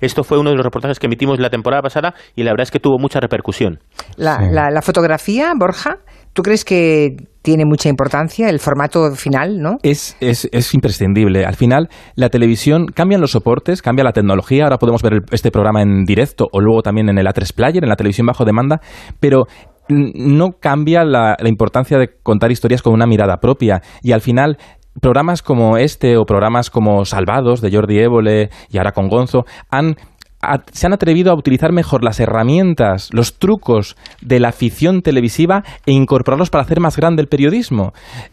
Esto 0.00 0.24
fue 0.24 0.38
uno 0.38 0.48
de 0.50 0.56
los 0.56 0.64
reportajes 0.64 0.98
que 0.98 1.06
emitimos 1.06 1.38
la 1.38 1.50
temporada 1.50 1.82
pasada 1.82 2.14
y 2.34 2.42
la 2.44 2.50
verdad 2.52 2.62
es 2.62 2.70
que 2.70 2.80
tuvo 2.80 2.98
mucha 2.98 3.20
repercusión. 3.20 3.78
La, 4.16 4.38
Sí. 4.38 4.44
la- 4.50 4.70
la 4.70 4.80
fotografía, 4.82 5.52
Borja, 5.58 5.98
¿tú 6.36 6.42
crees 6.42 6.64
que 6.66 7.16
tiene 7.40 7.64
mucha 7.64 7.88
importancia 7.88 8.50
el 8.50 8.60
formato 8.60 9.10
final, 9.12 9.58
no? 9.58 9.78
Es, 9.82 10.16
es, 10.20 10.46
es 10.52 10.74
imprescindible. 10.74 11.46
Al 11.46 11.54
final, 11.54 11.88
la 12.14 12.28
televisión 12.28 12.86
cambian 12.86 13.22
los 13.22 13.30
soportes, 13.30 13.80
cambia 13.80 14.04
la 14.04 14.12
tecnología. 14.12 14.64
Ahora 14.64 14.76
podemos 14.76 15.02
ver 15.02 15.22
este 15.32 15.50
programa 15.50 15.80
en 15.80 16.04
directo 16.04 16.46
o 16.52 16.60
luego 16.60 16.82
también 16.82 17.08
en 17.08 17.16
el 17.16 17.26
A3 17.26 17.54
Player, 17.54 17.82
en 17.82 17.88
la 17.88 17.96
televisión 17.96 18.26
bajo 18.26 18.44
demanda, 18.44 18.80
pero 19.18 19.46
no 19.88 20.50
cambia 20.60 21.04
la, 21.04 21.36
la 21.40 21.48
importancia 21.48 21.96
de 21.98 22.10
contar 22.22 22.52
historias 22.52 22.82
con 22.82 22.92
una 22.92 23.06
mirada 23.06 23.38
propia. 23.38 23.80
Y 24.02 24.12
al 24.12 24.20
final, 24.20 24.58
programas 25.00 25.40
como 25.42 25.78
este 25.78 26.18
o 26.18 26.26
programas 26.26 26.68
como 26.68 27.06
Salvados 27.06 27.62
de 27.62 27.70
Jordi 27.70 27.98
Évole 27.98 28.50
y 28.70 28.76
ahora 28.76 28.92
con 28.92 29.08
Gonzo 29.08 29.44
han 29.70 29.96
se 30.72 30.86
han 30.86 30.92
atrevido 30.92 31.32
a 31.32 31.34
utilizar 31.34 31.72
mejor 31.72 32.04
las 32.04 32.20
herramientas, 32.20 33.08
los 33.12 33.38
trucos 33.38 33.96
de 34.20 34.38
la 34.38 34.52
ficción 34.52 35.02
televisiva 35.02 35.64
e 35.86 35.92
incorporarlos 35.92 36.50
para 36.50 36.64
hacer 36.64 36.80
más 36.80 36.96
grande 36.96 37.22
el 37.22 37.28
periodismo. 37.28 37.92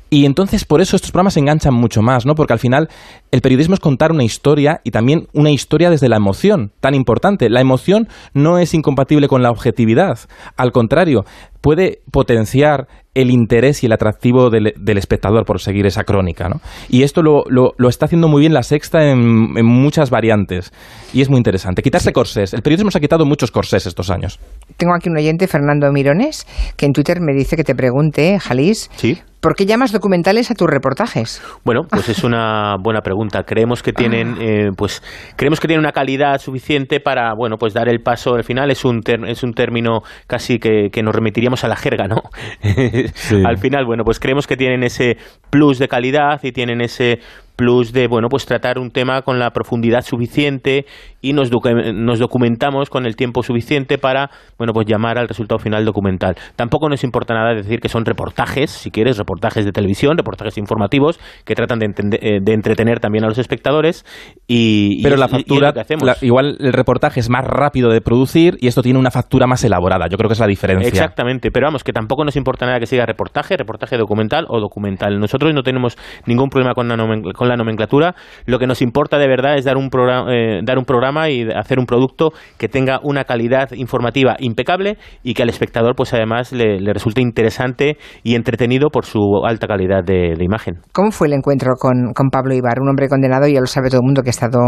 Y 0.09 0.25
entonces 0.25 0.65
por 0.65 0.81
eso 0.81 0.95
estos 0.95 1.11
programas 1.11 1.33
se 1.33 1.39
enganchan 1.39 1.73
mucho 1.73 2.01
más, 2.01 2.25
¿no? 2.25 2.35
Porque 2.35 2.53
al 2.53 2.59
final 2.59 2.89
el 3.31 3.41
periodismo 3.41 3.73
es 3.73 3.79
contar 3.79 4.11
una 4.11 4.23
historia 4.23 4.81
y 4.83 4.91
también 4.91 5.27
una 5.33 5.49
historia 5.49 5.89
desde 5.89 6.09
la 6.09 6.17
emoción, 6.17 6.71
tan 6.79 6.93
importante. 6.93 7.49
La 7.49 7.61
emoción 7.61 8.07
no 8.33 8.59
es 8.59 8.73
incompatible 8.73 9.27
con 9.27 9.41
la 9.41 9.49
objetividad, 9.49 10.19
al 10.55 10.71
contrario, 10.71 11.25
puede 11.63 11.99
potenciar 12.11 12.87
el 13.15 13.31
interés 13.31 13.83
y 13.83 13.85
el 13.85 13.93
atractivo 13.93 14.49
del, 14.49 14.73
del 14.77 14.97
espectador 14.97 15.45
por 15.45 15.61
seguir 15.61 15.85
esa 15.85 16.03
crónica, 16.03 16.49
¿no? 16.49 16.59
Y 16.89 17.03
esto 17.03 17.21
lo, 17.23 17.45
lo- 17.47 17.71
lo 17.77 17.87
está 17.87 18.05
haciendo 18.05 18.27
muy 18.27 18.41
bien 18.41 18.53
la 18.53 18.63
sexta 18.63 19.09
en, 19.09 19.55
en 19.55 19.65
muchas 19.65 20.09
variantes 20.09 20.73
y 21.13 21.21
es 21.21 21.29
muy 21.29 21.37
interesante. 21.37 21.81
Quitarse 21.81 22.11
corsés. 22.11 22.53
El 22.53 22.63
periodismo 22.63 22.91
se 22.91 22.97
ha 22.97 23.01
quitado 23.01 23.25
muchos 23.25 23.49
corsés 23.49 23.85
estos 23.87 24.09
años. 24.09 24.39
Tengo 24.75 24.93
aquí 24.93 25.07
un 25.09 25.15
oyente, 25.17 25.47
Fernando 25.47 25.89
Mirones, 25.93 26.45
que 26.75 26.85
en 26.85 26.91
Twitter 26.91 27.19
me 27.21 27.33
dice 27.33 27.55
que 27.55 27.63
te 27.63 27.75
pregunte, 27.75 28.37
Jalis, 28.39 28.89
Sí. 28.97 29.19
¿Por 29.43 29.55
qué 29.55 29.65
llamas 29.67 29.91
documentales 29.91 30.49
a 30.49 30.55
tus 30.55 30.67
reportajes? 30.69 31.43
Bueno, 31.65 31.81
pues 31.87 32.07
es 32.07 32.23
una 32.23 32.77
buena 32.81 33.01
pregunta. 33.01 33.43
Creemos 33.43 33.83
que 33.83 33.91
tienen, 33.91 34.37
eh, 34.39 34.69
pues, 34.75 35.03
creemos 35.35 35.59
que 35.59 35.67
tienen 35.67 35.81
una 35.81 35.91
calidad 35.91 36.39
suficiente 36.39 37.01
para, 37.01 37.33
bueno, 37.35 37.57
pues 37.57 37.73
dar 37.73 37.89
el 37.89 37.99
paso 38.01 38.35
al 38.35 38.45
final. 38.45 38.71
Es 38.71 38.85
un 38.85 39.01
ter- 39.01 39.25
es 39.27 39.43
un 39.43 39.53
término 39.53 39.99
casi 40.27 40.57
que, 40.59 40.89
que 40.91 41.03
nos 41.03 41.13
remitiríamos 41.13 41.63
a 41.65 41.67
la 41.67 41.75
jerga, 41.75 42.07
¿no? 42.07 42.21
Al 43.45 43.57
final, 43.57 43.85
bueno, 43.85 44.03
pues 44.05 44.19
creemos 44.19 44.47
que 44.47 44.55
tienen 44.55 44.83
ese 44.83 45.17
plus 45.49 45.77
de 45.77 45.87
calidad 45.89 46.39
y 46.41 46.51
tienen 46.53 46.79
ese 46.81 47.19
plus 47.55 47.93
de, 47.93 48.07
bueno, 48.07 48.29
pues 48.29 48.45
tratar 48.45 48.79
un 48.79 48.89
tema 48.91 49.21
con 49.21 49.39
la 49.39 49.51
profundidad 49.51 50.01
suficiente 50.03 50.85
y 51.21 51.33
nos, 51.33 51.51
docu- 51.51 51.93
nos 51.93 52.19
documentamos 52.19 52.89
con 52.89 53.05
el 53.05 53.15
tiempo 53.15 53.43
suficiente 53.43 53.97
para, 53.97 54.29
bueno, 54.57 54.73
pues 54.73 54.87
llamar 54.87 55.17
al 55.17 55.27
resultado 55.27 55.59
final 55.59 55.85
documental. 55.85 56.35
Tampoco 56.55 56.89
nos 56.89 57.03
importa 57.03 57.33
nada 57.33 57.53
decir 57.53 57.79
que 57.79 57.89
son 57.89 58.05
reportajes, 58.05 58.71
si 58.71 58.91
quieres, 58.91 59.17
reportajes 59.17 59.65
de 59.65 59.71
televisión, 59.71 60.17
reportajes 60.17 60.57
informativos 60.57 61.19
que 61.45 61.55
tratan 61.55 61.79
de, 61.79 61.85
eh, 62.21 62.39
de 62.41 62.53
entretener 62.53 62.99
también 62.99 63.23
a 63.23 63.27
los 63.27 63.37
espectadores 63.37 64.05
y, 64.47 65.01
Pero 65.03 65.15
la 65.15 65.25
y- 65.25 65.27
es 65.27 65.31
factura, 65.31 65.67
lo 65.69 65.73
que 65.73 65.79
hacemos. 65.79 66.03
la- 66.05 66.17
igual 66.21 66.57
el 66.59 66.73
reportaje 66.73 67.19
es 67.19 67.29
más 67.29 67.45
rápido 67.45 67.89
de 67.89 68.01
producir 68.01 68.57
y 68.59 68.67
esto 68.67 68.81
tiene 68.81 68.99
una 68.99 69.11
factura 69.11 69.47
más 69.47 69.63
elaborada. 69.63 70.07
Yo 70.09 70.17
creo 70.17 70.27
que 70.27 70.33
es 70.33 70.39
la 70.39 70.47
diferencia. 70.47 70.87
Exactamente, 70.87 71.51
pero 71.51 71.67
vamos, 71.67 71.83
que 71.83 71.93
tampoco 71.93 72.25
nos 72.25 72.35
importa 72.35 72.65
nada 72.65 72.79
que 72.79 72.85
siga 72.85 73.05
reportaje, 73.05 73.55
reportaje 73.57 73.97
documental 73.97 74.45
o 74.49 74.59
documental. 74.59 75.19
Nosotros 75.19 75.53
no 75.53 75.63
tenemos 75.63 75.97
ningún 76.25 76.49
problema 76.49 76.73
con 76.73 76.87
la, 76.87 76.95
con 77.43 77.49
la 77.49 77.57
nomenclatura. 77.57 78.15
Lo 78.45 78.57
que 78.57 78.67
nos 78.67 78.81
importa 78.81 79.17
de 79.17 79.27
verdad 79.27 79.57
es 79.57 79.65
dar 79.65 79.75
un, 79.75 79.89
programa, 79.89 80.33
eh, 80.33 80.61
dar 80.63 80.77
un 80.77 80.85
programa 80.85 81.29
y 81.29 81.45
hacer 81.51 81.77
un 81.77 81.85
producto 81.85 82.31
que 82.57 82.69
tenga 82.69 83.01
una 83.03 83.25
calidad 83.25 83.73
informativa 83.73 84.37
impecable 84.39 84.97
y 85.23 85.33
que 85.33 85.43
al 85.43 85.49
espectador, 85.49 85.93
pues 85.93 86.13
además, 86.13 86.53
le, 86.53 86.79
resulte 86.93 87.21
interesante 87.21 87.97
y 88.23 88.35
entretenido 88.35 88.89
por 88.89 89.05
su 89.05 89.19
alta 89.45 89.67
calidad 89.67 90.05
de, 90.05 90.33
imagen. 90.39 90.75
¿Cómo 90.93 91.11
fue 91.11 91.27
el 91.27 91.33
encuentro 91.33 91.73
con, 91.77 92.13
con, 92.13 92.29
Pablo 92.29 92.53
Ibar, 92.53 92.79
un 92.81 92.89
hombre 92.89 93.09
condenado, 93.09 93.45
ya 93.47 93.59
lo 93.59 93.65
sabe 93.65 93.89
todo 93.89 93.99
el 93.99 94.05
mundo, 94.05 94.21
que 94.21 94.29
ha 94.29 94.31
estado 94.31 94.59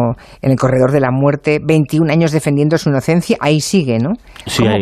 en 0.41 0.51
el 0.51 0.57
corredor 0.57 0.91
de 0.91 0.99
la 0.99 1.11
muerte, 1.11 1.59
21 1.65 2.11
años 2.11 2.31
defendiendo 2.31 2.77
su 2.77 2.89
inocencia? 2.89 3.37
Ahí 3.39 3.61
sigue, 3.61 3.99
¿no? 3.99 4.11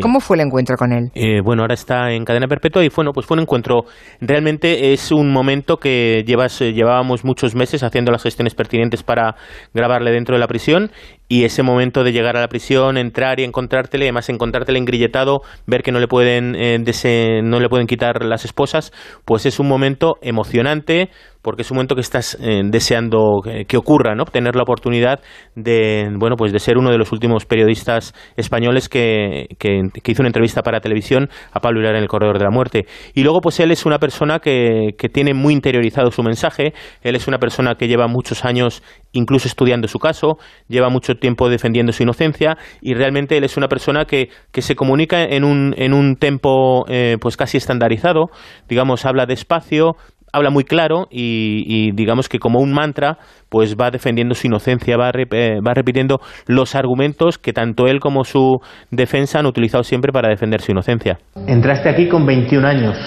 ¿Cómo, 0.02 0.20
fue 0.20 0.38
el 0.38 0.42
encuentro 0.42 0.78
con 0.78 0.94
él? 0.94 1.12
Eh, 1.14 1.42
bueno, 1.44 1.62
ahora 1.62 1.76
está 1.76 2.12
en 2.12 2.26
cadena 2.26 2.48
perpetua 2.48 2.84
y 2.84 2.90
bueno, 2.96 3.12
pues 3.12 3.28
fue 3.28 3.36
un 3.36 3.42
encuentro. 3.42 3.86
Realmente 4.20 4.94
es 4.94 5.12
un 5.12 5.32
momento 5.32 5.78
que 5.78 6.24
llevas, 6.26 6.60
eh, 6.62 6.74
llevábamos 6.74 7.24
muchos 7.24 7.56
meses 7.56 7.83
haciendo 7.84 8.12
las 8.12 8.24
gestiones 8.24 8.56
pertinentes 8.56 9.04
para 9.04 9.36
grabarle 9.74 10.12
dentro 10.12 10.36
de 10.36 10.40
la 10.40 10.48
prisión 10.48 10.92
y 11.34 11.46
ese 11.46 11.64
momento 11.64 12.04
de 12.04 12.12
llegar 12.12 12.38
a 12.38 12.42
la 12.42 12.48
prisión, 12.48 12.96
entrar 12.96 13.40
y 13.40 13.44
encontrártele, 13.44 14.06
además 14.06 14.30
encontrártele 14.30 14.78
engrilletado, 14.78 15.42
ver 15.66 15.82
que 15.82 15.92
no 15.92 16.00
le 16.00 16.08
pueden 16.08 16.54
eh, 16.56 17.42
no 17.44 17.60
le 17.60 17.70
pueden 17.70 17.88
quitar 17.88 18.24
las 18.24 18.46
esposas, 18.46 18.94
pues 19.26 19.48
es 19.48 19.60
un 19.60 19.68
momento 19.68 20.18
emocionante 20.22 21.10
porque 21.42 21.64
es 21.64 21.72
un 21.72 21.76
momento 21.76 21.96
que 21.96 22.02
estás 22.02 22.38
eh, 22.40 22.62
deseando 22.64 23.42
que, 23.68 23.78
ocurra, 23.78 24.16
¿no? 24.16 24.24
Tener 24.24 24.56
la 24.56 24.64
oportunidad 24.64 25.20
de, 25.56 26.08
bueno, 26.18 26.38
pues 26.38 26.54
de 26.54 26.60
ser 26.60 26.78
uno 26.78 26.90
de 26.90 26.98
los 26.98 27.12
últimos 27.12 27.46
periodistas 27.46 28.14
españoles 28.38 28.88
que, 28.88 29.48
que, 29.60 29.82
hizo 30.06 30.22
una 30.22 30.30
entrevista 30.30 30.62
para 30.62 30.80
televisión 30.80 31.30
a 31.52 31.60
Pablo 31.60 31.82
Hilar 31.82 31.96
en 31.96 32.04
el 32.04 32.08
Corredor 32.08 32.38
de 32.38 32.46
la 32.46 32.50
Muerte. 32.50 32.86
Y 33.14 33.24
luego, 33.24 33.42
pues 33.42 33.60
él 33.60 33.72
es 33.72 33.86
una 33.86 34.00
persona 34.00 34.40
que, 34.40 34.92
que 34.98 35.10
tiene 35.10 35.34
muy 35.34 35.54
interiorizado 35.54 36.12
su 36.12 36.24
mensaje, 36.24 36.74
él 37.02 37.16
es 37.16 37.28
una 37.28 37.40
persona 37.40 37.76
que 37.76 37.90
lleva 37.90 38.08
muchos 38.08 38.46
años 38.46 38.82
incluso 39.14 39.48
estudiando 39.48 39.88
su 39.88 40.00
caso, 40.00 40.38
lleva 40.68 40.90
mucho 40.90 41.16
tiempo 41.16 41.50
defendiendo 41.50 41.92
su 41.94 42.04
inocencia 42.04 42.58
y 42.82 42.94
realmente 42.94 43.38
él 43.38 43.44
es 43.44 43.58
una 43.58 43.68
persona 43.68 44.06
que, 44.06 44.30
que 44.52 44.62
se 44.62 44.76
comunica 44.76 45.24
en 45.24 45.44
un, 45.44 45.74
en 45.78 45.94
un 45.94 46.18
tempo 46.18 46.86
eh, 46.88 47.18
pues 47.22 47.38
casi 47.38 47.58
estandarizado, 47.58 48.26
digamos, 48.68 49.06
habla 49.06 49.26
despacio, 49.26 49.96
habla 50.34 50.50
muy 50.50 50.64
claro 50.64 51.06
y, 51.12 51.92
digamos 51.94 52.28
que 52.28 52.40
como 52.40 52.60
un 52.60 52.74
mantra 52.74 53.18
pues 53.50 53.76
va 53.80 53.92
defendiendo 53.92 54.34
su 54.34 54.48
inocencia, 54.48 54.98
va, 54.98 55.12
eh, 55.14 55.60
va 55.66 55.74
repitiendo 55.74 56.20
los 56.48 56.76
argumentos 56.76 57.38
que 57.38 57.54
tanto 57.54 57.86
él 57.86 58.00
como 58.00 58.24
su 58.24 58.60
defensa 58.90 59.40
han 59.40 59.46
utilizado 59.46 59.84
siempre 59.84 60.12
para 60.12 60.30
defender 60.30 60.62
su 60.62 60.72
inocencia. 60.72 61.20
Entraste 61.48 61.88
aquí 61.88 62.10
con 62.10 62.26
21 62.26 62.68
años. 62.68 62.98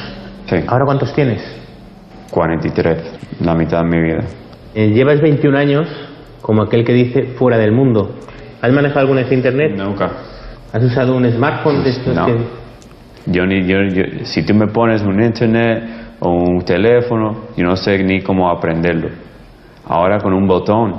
Sí. 0.47 0.57
¿Ahora 0.69 0.85
cuántos 0.85 1.13
tienes? 1.13 1.43
43, 2.31 3.41
la 3.41 3.55
mitad 3.55 3.83
de 3.83 3.89
mi 3.89 4.03
vida. 4.03 4.46
Eh, 4.77 4.91
llevas 4.91 5.23
21 5.23 5.57
años 5.57 5.89
como 6.43 6.61
aquel 6.61 6.85
que 6.85 6.93
dice 6.93 7.23
fuera 7.39 7.57
del 7.57 7.73
mundo. 7.73 8.11
¿Has 8.61 8.71
manejado 8.73 9.01
alguna 9.01 9.23
vez 9.23 9.33
internet? 9.33 9.73
Nunca. 9.75 10.11
¿Has 10.71 10.85
usado 10.85 11.17
un 11.17 11.25
smartphone 11.33 11.83
de 11.83 11.91
estos 11.91 12.15
no. 12.15 12.27
Yo 13.25 13.47
ni, 13.47 13.67
yo, 13.67 13.79
si 14.25 14.45
tú 14.45 14.53
me 14.53 14.67
pones 14.67 15.01
un 15.01 15.23
internet 15.23 15.83
o 16.21 16.31
un 16.31 16.63
teléfono, 16.63 17.45
y 17.57 17.63
no 17.63 17.75
sé 17.75 18.05
ni 18.05 18.21
cómo 18.21 18.51
aprenderlo. 18.51 19.09
Ahora 19.87 20.19
con 20.19 20.35
un 20.35 20.47
botón, 20.47 20.95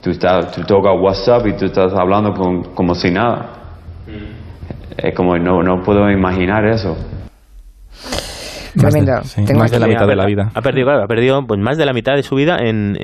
tú, 0.00 0.10
estás, 0.10 0.52
tú 0.52 0.62
tocas 0.62 0.92
WhatsApp 0.96 1.44
y 1.48 1.52
tú 1.54 1.64
estás 1.64 1.92
hablando 1.94 2.32
con, 2.32 2.62
como 2.72 2.94
si 2.94 3.10
nada. 3.10 3.48
Mm. 4.06 5.06
Es 5.08 5.12
como 5.12 5.36
no, 5.38 5.60
no 5.60 5.82
puedo 5.82 6.08
imaginar 6.08 6.64
eso. 6.66 6.96
Tremendo. 8.76 9.12
más 9.56 9.70
de 9.70 9.78
la 9.78 9.86
mitad 9.86 10.06
de 10.06 10.16
la 10.16 10.26
vida. 10.26 10.50
Ha 10.54 10.60
perdido, 10.60 10.90
ha 10.90 11.06
perdido 11.06 11.40
pues, 11.46 11.60
más 11.60 11.76
de 11.78 11.86
la 11.86 11.92
mitad 11.92 12.14
de 12.14 12.22
su 12.22 12.34
vida 12.36 12.56
en, 12.60 12.96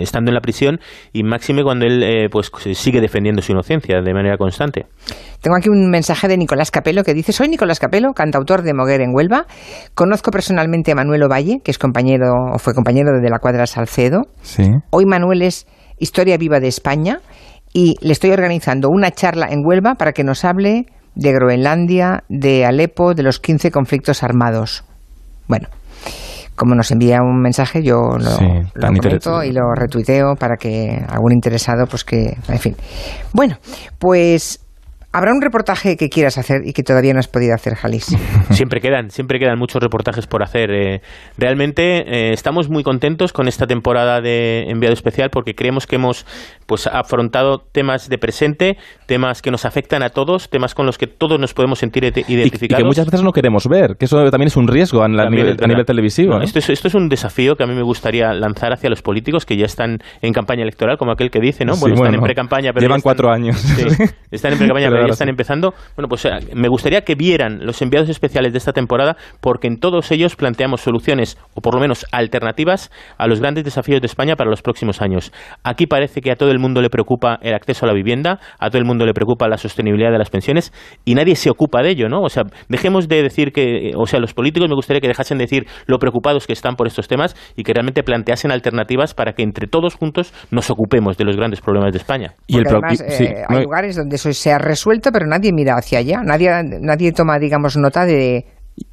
estando 0.00 0.30
en 0.30 0.34
la 0.34 0.40
prisión 0.40 0.80
y 1.12 1.22
máxime 1.22 1.62
cuando 1.62 1.86
él 1.86 2.02
eh, 2.02 2.28
pues 2.30 2.50
sigue 2.74 3.00
defendiendo 3.00 3.42
su 3.42 3.52
inocencia 3.52 4.00
de 4.00 4.14
manera 4.14 4.36
constante. 4.36 4.86
Tengo 5.40 5.56
aquí 5.56 5.68
un 5.68 5.90
mensaje 5.90 6.28
de 6.28 6.36
Nicolás 6.36 6.70
Capelo 6.70 7.02
que 7.02 7.14
dice, 7.14 7.32
soy 7.32 7.48
Nicolás 7.48 7.78
Capelo, 7.78 8.12
cantautor 8.12 8.62
de 8.62 8.74
Moguer 8.74 9.00
en 9.00 9.14
Huelva. 9.14 9.46
Conozco 9.94 10.30
personalmente 10.30 10.92
a 10.92 10.94
Manuel 10.94 11.22
Ovalle, 11.22 11.60
que 11.64 11.70
es 11.70 11.78
compañero 11.78 12.32
o 12.54 12.58
fue 12.58 12.74
compañero 12.74 13.20
de 13.20 13.30
la 13.30 13.38
cuadra 13.38 13.66
Salcedo. 13.66 14.22
Hoy 14.90 15.06
Manuel 15.06 15.42
es 15.42 15.66
Historia 15.98 16.36
Viva 16.36 16.60
de 16.60 16.68
España 16.68 17.20
y 17.72 17.94
le 18.00 18.12
estoy 18.12 18.30
organizando 18.30 18.88
una 18.90 19.10
charla 19.10 19.48
en 19.50 19.64
Huelva 19.64 19.94
para 19.94 20.12
que 20.12 20.24
nos 20.24 20.44
hable 20.44 20.86
de 21.14 21.32
Groenlandia, 21.32 22.24
de 22.28 22.64
Alepo, 22.64 23.14
de 23.14 23.22
los 23.22 23.40
15 23.40 23.70
conflictos 23.70 24.22
armados. 24.22 24.84
Bueno, 25.48 25.68
como 26.54 26.74
nos 26.74 26.90
envía 26.90 27.22
un 27.22 27.40
mensaje, 27.40 27.82
yo 27.82 28.18
lo, 28.18 28.86
comento 28.86 29.42
y 29.42 29.52
lo 29.52 29.74
retuiteo 29.74 30.36
para 30.36 30.56
que 30.56 31.02
algún 31.08 31.32
interesado, 31.32 31.86
pues 31.86 32.04
que, 32.04 32.36
en 32.48 32.58
fin. 32.58 32.76
Bueno, 33.32 33.58
pues 33.98 34.60
¿Habrá 35.12 35.32
un 35.32 35.42
reportaje 35.42 35.96
que 35.96 36.08
quieras 36.08 36.38
hacer 36.38 36.62
y 36.64 36.72
que 36.72 36.84
todavía 36.84 37.12
no 37.12 37.18
has 37.18 37.26
podido 37.26 37.52
hacer, 37.52 37.74
Jalis? 37.74 38.16
Siempre 38.50 38.80
quedan, 38.80 39.10
siempre 39.10 39.40
quedan 39.40 39.58
muchos 39.58 39.82
reportajes 39.82 40.28
por 40.28 40.44
hacer. 40.44 40.70
Eh, 40.70 41.00
realmente 41.36 41.98
eh, 42.06 42.32
estamos 42.32 42.68
muy 42.68 42.84
contentos 42.84 43.32
con 43.32 43.48
esta 43.48 43.66
temporada 43.66 44.20
de 44.20 44.70
enviado 44.70 44.92
especial 44.92 45.30
porque 45.30 45.54
creemos 45.54 45.88
que 45.88 45.96
hemos 45.96 46.26
pues 46.70 46.86
afrontado 46.86 47.58
temas 47.72 48.08
de 48.08 48.16
presente, 48.16 48.76
temas 49.06 49.42
que 49.42 49.50
nos 49.50 49.64
afectan 49.64 50.04
a 50.04 50.10
todos, 50.10 50.48
temas 50.50 50.72
con 50.72 50.86
los 50.86 50.98
que 50.98 51.08
todos 51.08 51.36
nos 51.36 51.52
podemos 51.52 51.80
sentir 51.80 52.04
identificados. 52.04 52.62
Y, 52.62 52.68
que 52.68 52.84
muchas 52.84 53.06
veces 53.06 53.24
no 53.24 53.32
queremos 53.32 53.66
ver, 53.66 53.96
que 53.98 54.04
eso 54.04 54.22
también 54.30 54.46
es 54.46 54.56
un 54.56 54.68
riesgo 54.68 55.02
a, 55.02 55.08
nivel, 55.08 55.56
televisivo. 55.84 56.40
esto, 56.40 56.60
es, 56.60 56.70
esto, 56.70 56.86
es, 56.86 56.94
un 56.94 57.08
desafío 57.08 57.56
que 57.56 57.64
a 57.64 57.66
mí 57.66 57.74
me 57.74 57.82
gustaría 57.82 58.32
lanzar 58.34 58.72
hacia 58.72 58.88
los 58.88 59.02
políticos 59.02 59.44
que 59.44 59.56
ya 59.56 59.64
están 59.64 59.98
en 60.22 60.32
campaña 60.32 60.62
electoral, 60.62 60.96
como 60.96 61.10
aquel 61.10 61.28
que 61.32 61.40
dice, 61.40 61.64
¿no? 61.64 61.74
bueno, 61.74 61.96
están 61.96 62.14
en 62.14 62.20
pre-campaña, 62.20 62.70
pero... 62.72 62.82
Llevan 62.86 63.00
cuatro 63.00 63.32
años. 63.32 63.56
están 64.30 64.52
en 64.52 64.58
pre-campaña, 64.58 64.88
pero 64.90 65.06
ya 65.06 65.12
están 65.12 65.28
empezando. 65.28 65.74
Bueno, 65.96 66.08
pues 66.08 66.24
eh, 66.26 66.30
me 66.54 66.68
gustaría 66.68 67.00
que 67.00 67.16
vieran 67.16 67.66
los 67.66 67.82
enviados 67.82 68.08
especiales 68.08 68.52
de 68.52 68.58
esta 68.58 68.72
temporada 68.72 69.16
porque 69.40 69.66
en 69.66 69.80
todos 69.80 70.12
ellos 70.12 70.36
planteamos 70.36 70.82
soluciones, 70.82 71.36
o 71.54 71.62
por 71.62 71.74
lo 71.74 71.80
menos 71.80 72.06
alternativas, 72.12 72.92
a 73.18 73.26
los 73.26 73.40
grandes 73.40 73.64
desafíos 73.64 74.00
de 74.00 74.06
España 74.06 74.36
para 74.36 74.50
los 74.50 74.62
próximos 74.62 75.02
años. 75.02 75.32
Aquí 75.64 75.88
parece 75.88 76.20
que 76.20 76.30
a 76.30 76.36
todo 76.36 76.52
el 76.52 76.59
mundo 76.60 76.80
le 76.80 76.90
preocupa 76.90 77.38
el 77.42 77.54
acceso 77.54 77.84
a 77.84 77.88
la 77.88 77.94
vivienda, 77.94 78.38
a 78.58 78.68
todo 78.68 78.78
el 78.78 78.84
mundo 78.84 79.04
le 79.06 79.12
preocupa 79.12 79.48
la 79.48 79.56
sostenibilidad 79.56 80.10
de 80.10 80.18
las 80.18 80.30
pensiones 80.30 80.72
y 81.04 81.14
nadie 81.14 81.36
se 81.36 81.50
ocupa 81.50 81.82
de 81.82 81.90
ello, 81.90 82.08
¿no? 82.08 82.20
O 82.20 82.28
sea, 82.28 82.44
dejemos 82.68 83.08
de 83.08 83.22
decir 83.22 83.52
que, 83.52 83.92
o 83.96 84.06
sea, 84.06 84.20
los 84.20 84.34
políticos 84.34 84.68
me 84.68 84.74
gustaría 84.74 85.00
que 85.00 85.08
dejasen 85.08 85.38
de 85.38 85.44
decir 85.44 85.66
lo 85.86 85.98
preocupados 85.98 86.46
que 86.46 86.52
están 86.52 86.76
por 86.76 86.86
estos 86.86 87.08
temas 87.08 87.34
y 87.56 87.62
que 87.62 87.72
realmente 87.72 88.02
planteasen 88.02 88.52
alternativas 88.52 89.14
para 89.14 89.32
que 89.32 89.42
entre 89.42 89.66
todos 89.66 89.94
juntos 89.94 90.32
nos 90.50 90.70
ocupemos 90.70 91.16
de 91.16 91.24
los 91.24 91.36
grandes 91.36 91.60
problemas 91.60 91.92
de 91.92 91.98
España. 91.98 92.34
y 92.46 92.58
el 92.58 92.66
además, 92.66 93.00
eh, 93.00 93.42
hay 93.48 93.64
lugares 93.64 93.96
donde 93.96 94.16
eso 94.16 94.32
se 94.32 94.52
ha 94.52 94.58
resuelto, 94.58 95.10
pero 95.12 95.26
nadie 95.26 95.52
mira 95.52 95.74
hacia 95.76 95.98
allá, 95.98 96.22
nadie, 96.24 96.50
nadie 96.80 97.12
toma, 97.12 97.38
digamos, 97.38 97.76
nota 97.76 98.04
de 98.04 98.44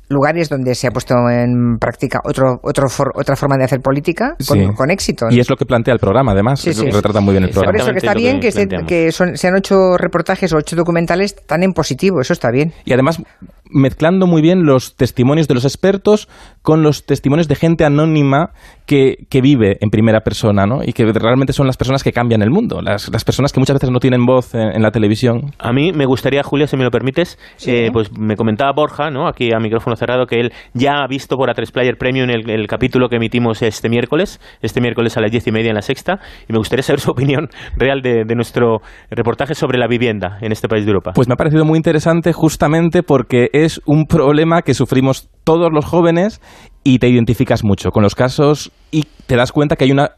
lugares 0.09 0.49
donde 0.49 0.73
se 0.75 0.87
ha 0.87 0.91
puesto 0.91 1.15
en 1.29 1.77
práctica 1.79 2.19
otro, 2.23 2.59
otro 2.63 2.87
otra 3.13 3.35
forma 3.35 3.57
de 3.57 3.65
hacer 3.65 3.81
política 3.81 4.35
con, 4.75 4.91
éxito. 4.91 5.27
Y 5.29 5.39
es 5.39 5.49
lo 5.49 5.55
que 5.55 5.65
plantea 5.65 5.93
el 5.93 5.99
programa, 5.99 6.31
además, 6.31 6.63
retrata 6.65 7.19
muy 7.19 7.33
bien 7.33 7.43
el 7.43 7.49
programa. 7.49 7.73
Por 7.73 7.81
eso 7.81 7.91
que 7.91 7.97
está 7.97 8.13
bien 8.13 8.39
que, 8.39 8.51
se, 8.51 8.67
que 8.67 9.11
se 9.11 9.47
han 9.47 9.57
hecho 9.57 9.97
reportajes 9.97 10.53
o 10.53 10.57
ocho 10.57 10.75
documentales 10.75 11.35
tan 11.45 11.63
en 11.63 11.73
positivo, 11.73 12.21
eso 12.21 12.33
está 12.33 12.51
bien. 12.51 12.73
Y 12.85 12.93
además 12.93 13.21
mezclando 13.71 14.27
muy 14.27 14.41
bien 14.41 14.65
los 14.65 14.95
testimonios 14.95 15.47
de 15.47 15.53
los 15.53 15.65
expertos 15.65 16.27
con 16.61 16.83
los 16.83 17.05
testimonios 17.05 17.47
de 17.47 17.55
gente 17.55 17.85
anónima 17.85 18.51
que, 18.85 19.25
que 19.29 19.41
vive 19.41 19.77
en 19.81 19.89
primera 19.89 20.21
persona, 20.21 20.65
¿no? 20.65 20.79
Y 20.83 20.93
que 20.93 21.05
realmente 21.05 21.53
son 21.53 21.67
las 21.67 21.77
personas 21.77 22.03
que 22.03 22.11
cambian 22.11 22.41
el 22.41 22.49
mundo, 22.49 22.81
las, 22.81 23.09
las 23.09 23.23
personas 23.23 23.51
que 23.51 23.59
muchas 23.59 23.75
veces 23.75 23.91
no 23.91 23.99
tienen 23.99 24.25
voz 24.25 24.55
en, 24.55 24.81
la 24.81 24.91
televisión. 24.91 25.51
A 25.59 25.73
mí 25.73 25.91
me 25.91 26.05
gustaría, 26.05 26.43
Julia, 26.43 26.67
si 26.67 26.77
me 26.77 26.83
lo 26.83 26.91
permites, 26.91 27.37
eh, 27.65 27.89
pues 27.91 28.11
me 28.17 28.35
comentaba 28.35 28.71
Borja, 28.73 29.09
¿no? 29.09 29.27
Aquí 29.27 29.53
a 29.53 29.59
micrófono 29.59 29.95
cerrado, 29.95 30.25
que 30.25 30.39
él 30.39 30.53
ya 30.73 31.03
ha 31.03 31.07
visto 31.07 31.35
por 31.35 31.49
A3 31.49 31.71
Player 31.71 31.97
Premium 31.97 32.29
el, 32.29 32.49
el 32.49 32.67
capítulo 32.67 33.09
que 33.09 33.17
emitimos 33.17 33.61
este 33.61 33.89
miércoles, 33.89 34.39
este 34.61 34.79
miércoles 34.81 35.17
a 35.17 35.21
las 35.21 35.31
diez 35.31 35.45
y 35.47 35.51
media 35.51 35.69
en 35.69 35.75
la 35.75 35.81
sexta, 35.81 36.19
y 36.47 36.53
me 36.53 36.59
gustaría 36.59 36.83
saber 36.83 36.99
su 36.99 37.11
opinión 37.11 37.49
real 37.75 38.01
de, 38.01 38.23
de 38.25 38.35
nuestro 38.35 38.81
reportaje 39.09 39.53
sobre 39.53 39.77
la 39.77 39.87
vivienda 39.87 40.37
en 40.41 40.51
este 40.51 40.67
país 40.67 40.85
de 40.85 40.91
Europa. 40.91 41.11
Pues 41.13 41.27
me 41.27 41.33
ha 41.33 41.37
parecido 41.37 41.65
muy 41.65 41.77
interesante 41.77 42.31
justamente 42.31 43.03
porque 43.03 43.49
es 43.65 43.81
un 43.85 44.05
problema 44.05 44.61
que 44.61 44.73
sufrimos 44.73 45.29
todos 45.43 45.69
los 45.71 45.85
jóvenes 45.85 46.41
y 46.83 46.99
te 46.99 47.07
identificas 47.07 47.63
mucho 47.63 47.91
con 47.91 48.03
los 48.03 48.15
casos 48.15 48.71
y 48.91 49.07
te 49.25 49.35
das 49.35 49.51
cuenta 49.51 49.75
que 49.75 49.85
hay 49.85 49.91
una, 49.91 50.11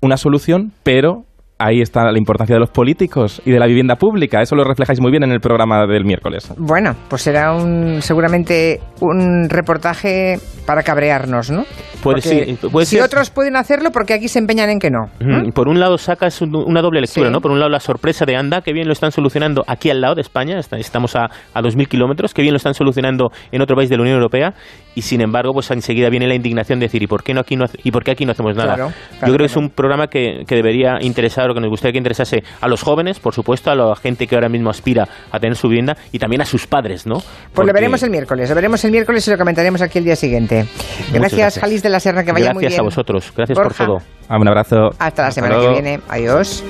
una 0.00 0.16
solución, 0.16 0.72
pero 0.82 1.24
ahí 1.58 1.80
está 1.80 2.10
la 2.10 2.18
importancia 2.18 2.54
de 2.56 2.60
los 2.60 2.70
políticos 2.70 3.40
y 3.44 3.50
de 3.52 3.58
la 3.58 3.66
vivienda 3.66 3.96
pública. 3.96 4.42
Eso 4.42 4.56
lo 4.56 4.64
reflejáis 4.64 5.00
muy 5.00 5.10
bien 5.10 5.22
en 5.22 5.30
el 5.30 5.40
programa 5.40 5.86
del 5.86 6.04
miércoles. 6.04 6.52
Bueno, 6.58 6.94
pues 7.08 7.22
será 7.22 7.54
un, 7.54 8.02
seguramente 8.02 8.80
un 9.00 9.48
reportaje 9.48 10.38
para 10.66 10.82
cabrearnos, 10.82 11.50
¿no? 11.50 11.64
Puede, 12.02 12.20
sí, 12.20 12.58
puede 12.70 12.86
si 12.86 12.96
ser- 12.96 13.04
otros 13.04 13.30
pueden 13.30 13.56
hacerlo, 13.56 13.90
porque 13.90 14.12
aquí 14.14 14.28
se 14.28 14.38
empeñan 14.38 14.68
en 14.70 14.78
que 14.78 14.90
no. 14.90 15.04
Ujú. 15.20 15.52
Por 15.52 15.68
un 15.68 15.80
lado 15.80 15.96
sacas 15.98 16.40
un- 16.42 16.54
una 16.54 16.82
doble 16.82 17.00
lectura, 17.00 17.28
Sí. 17.28 17.32
¿no? 17.32 17.40
Por 17.40 17.50
un 17.50 17.58
lado 17.58 17.70
la 17.70 17.80
sorpresa 17.80 18.24
de 18.26 18.36
anda, 18.36 18.60
que 18.60 18.72
bien 18.72 18.86
lo 18.86 18.92
están 18.92 19.10
solucionando 19.12 19.62
aquí 19.66 19.90
al 19.90 20.00
lado 20.00 20.14
de 20.14 20.20
España, 20.20 20.58
estamos 20.58 21.16
a, 21.16 21.26
a 21.54 21.62
2.000 21.62 21.88
kilómetros, 21.88 22.34
que 22.34 22.42
bien 22.42 22.52
lo 22.52 22.58
están 22.58 22.74
solucionando 22.74 23.30
en 23.52 23.62
otro 23.62 23.74
país 23.76 23.88
de 23.88 23.96
la 23.96 24.02
Unión 24.02 24.16
Europea, 24.16 24.52
y 24.94 25.02
sin 25.02 25.20
embargo, 25.22 25.52
pues 25.52 25.70
enseguida 25.70 26.08
viene 26.10 26.26
la 26.26 26.34
indignación 26.34 26.78
de 26.78 26.86
decir, 26.86 27.02
¿y 27.02 27.06
por 27.06 27.22
qué, 27.22 27.32
no 27.34 27.40
aquí, 27.40 27.56
no, 27.56 27.64
y 27.82 27.90
por 27.90 28.04
qué 28.04 28.10
aquí 28.12 28.26
no 28.26 28.32
hacemos 28.32 28.54
nada? 28.56 28.74
Claro, 28.74 28.90
Yo 29.20 29.26
creo 29.26 29.38
que 29.38 29.44
es 29.46 29.56
un 29.56 29.70
programa 29.70 30.08
que, 30.08 30.42
que 30.46 30.54
debería 30.56 30.98
interesar 31.00 31.50
o 31.50 31.54
que 31.54 31.60
nos 31.60 31.70
gustaría 31.70 31.92
que 31.92 31.98
interesase 31.98 32.42
a 32.60 32.68
los 32.68 32.82
jóvenes, 32.82 33.18
por 33.18 33.34
supuesto, 33.34 33.70
a 33.70 33.74
la 33.74 33.94
gente 33.96 34.26
que 34.26 34.34
ahora 34.34 34.48
mismo 34.48 34.70
aspira 34.70 35.08
a 35.32 35.38
tener 35.38 35.56
su 35.56 35.68
vivienda, 35.68 35.96
y 36.12 36.18
también 36.18 36.42
a 36.42 36.44
sus 36.44 36.66
padres, 36.66 37.06
¿no? 37.06 37.16
Pues 37.54 37.66
lo 37.66 37.72
veremos 37.72 38.02
el 38.02 38.10
miércoles, 38.10 38.48
lo 38.48 38.54
veremos 38.54 38.84
el 38.84 38.90
miércoles 38.92 39.26
y 39.26 39.30
lo 39.30 39.38
comentaremos 39.38 39.80
aquí 39.82 39.98
el 39.98 40.04
día 40.04 40.16
siguiente. 40.16 40.53
Gracias, 40.62 41.12
gracias. 41.12 41.58
Jalis 41.58 41.82
de 41.82 41.88
la 41.90 42.00
Serna, 42.00 42.24
que 42.24 42.32
vaya 42.32 42.52
muy 42.52 42.62
Gracias 42.62 42.72
bien. 42.72 42.80
a 42.80 42.84
vosotros, 42.84 43.32
gracias 43.36 43.56
Borja. 43.58 43.86
por 43.86 43.98
todo. 43.98 44.02
Ah, 44.28 44.38
Un 44.38 44.48
abrazo. 44.48 44.90
Hasta 44.98 45.22
la 45.22 45.28
Hasta 45.28 45.30
semana 45.32 45.60
que 45.60 45.68
viene. 45.68 46.00
Adiós. 46.08 46.64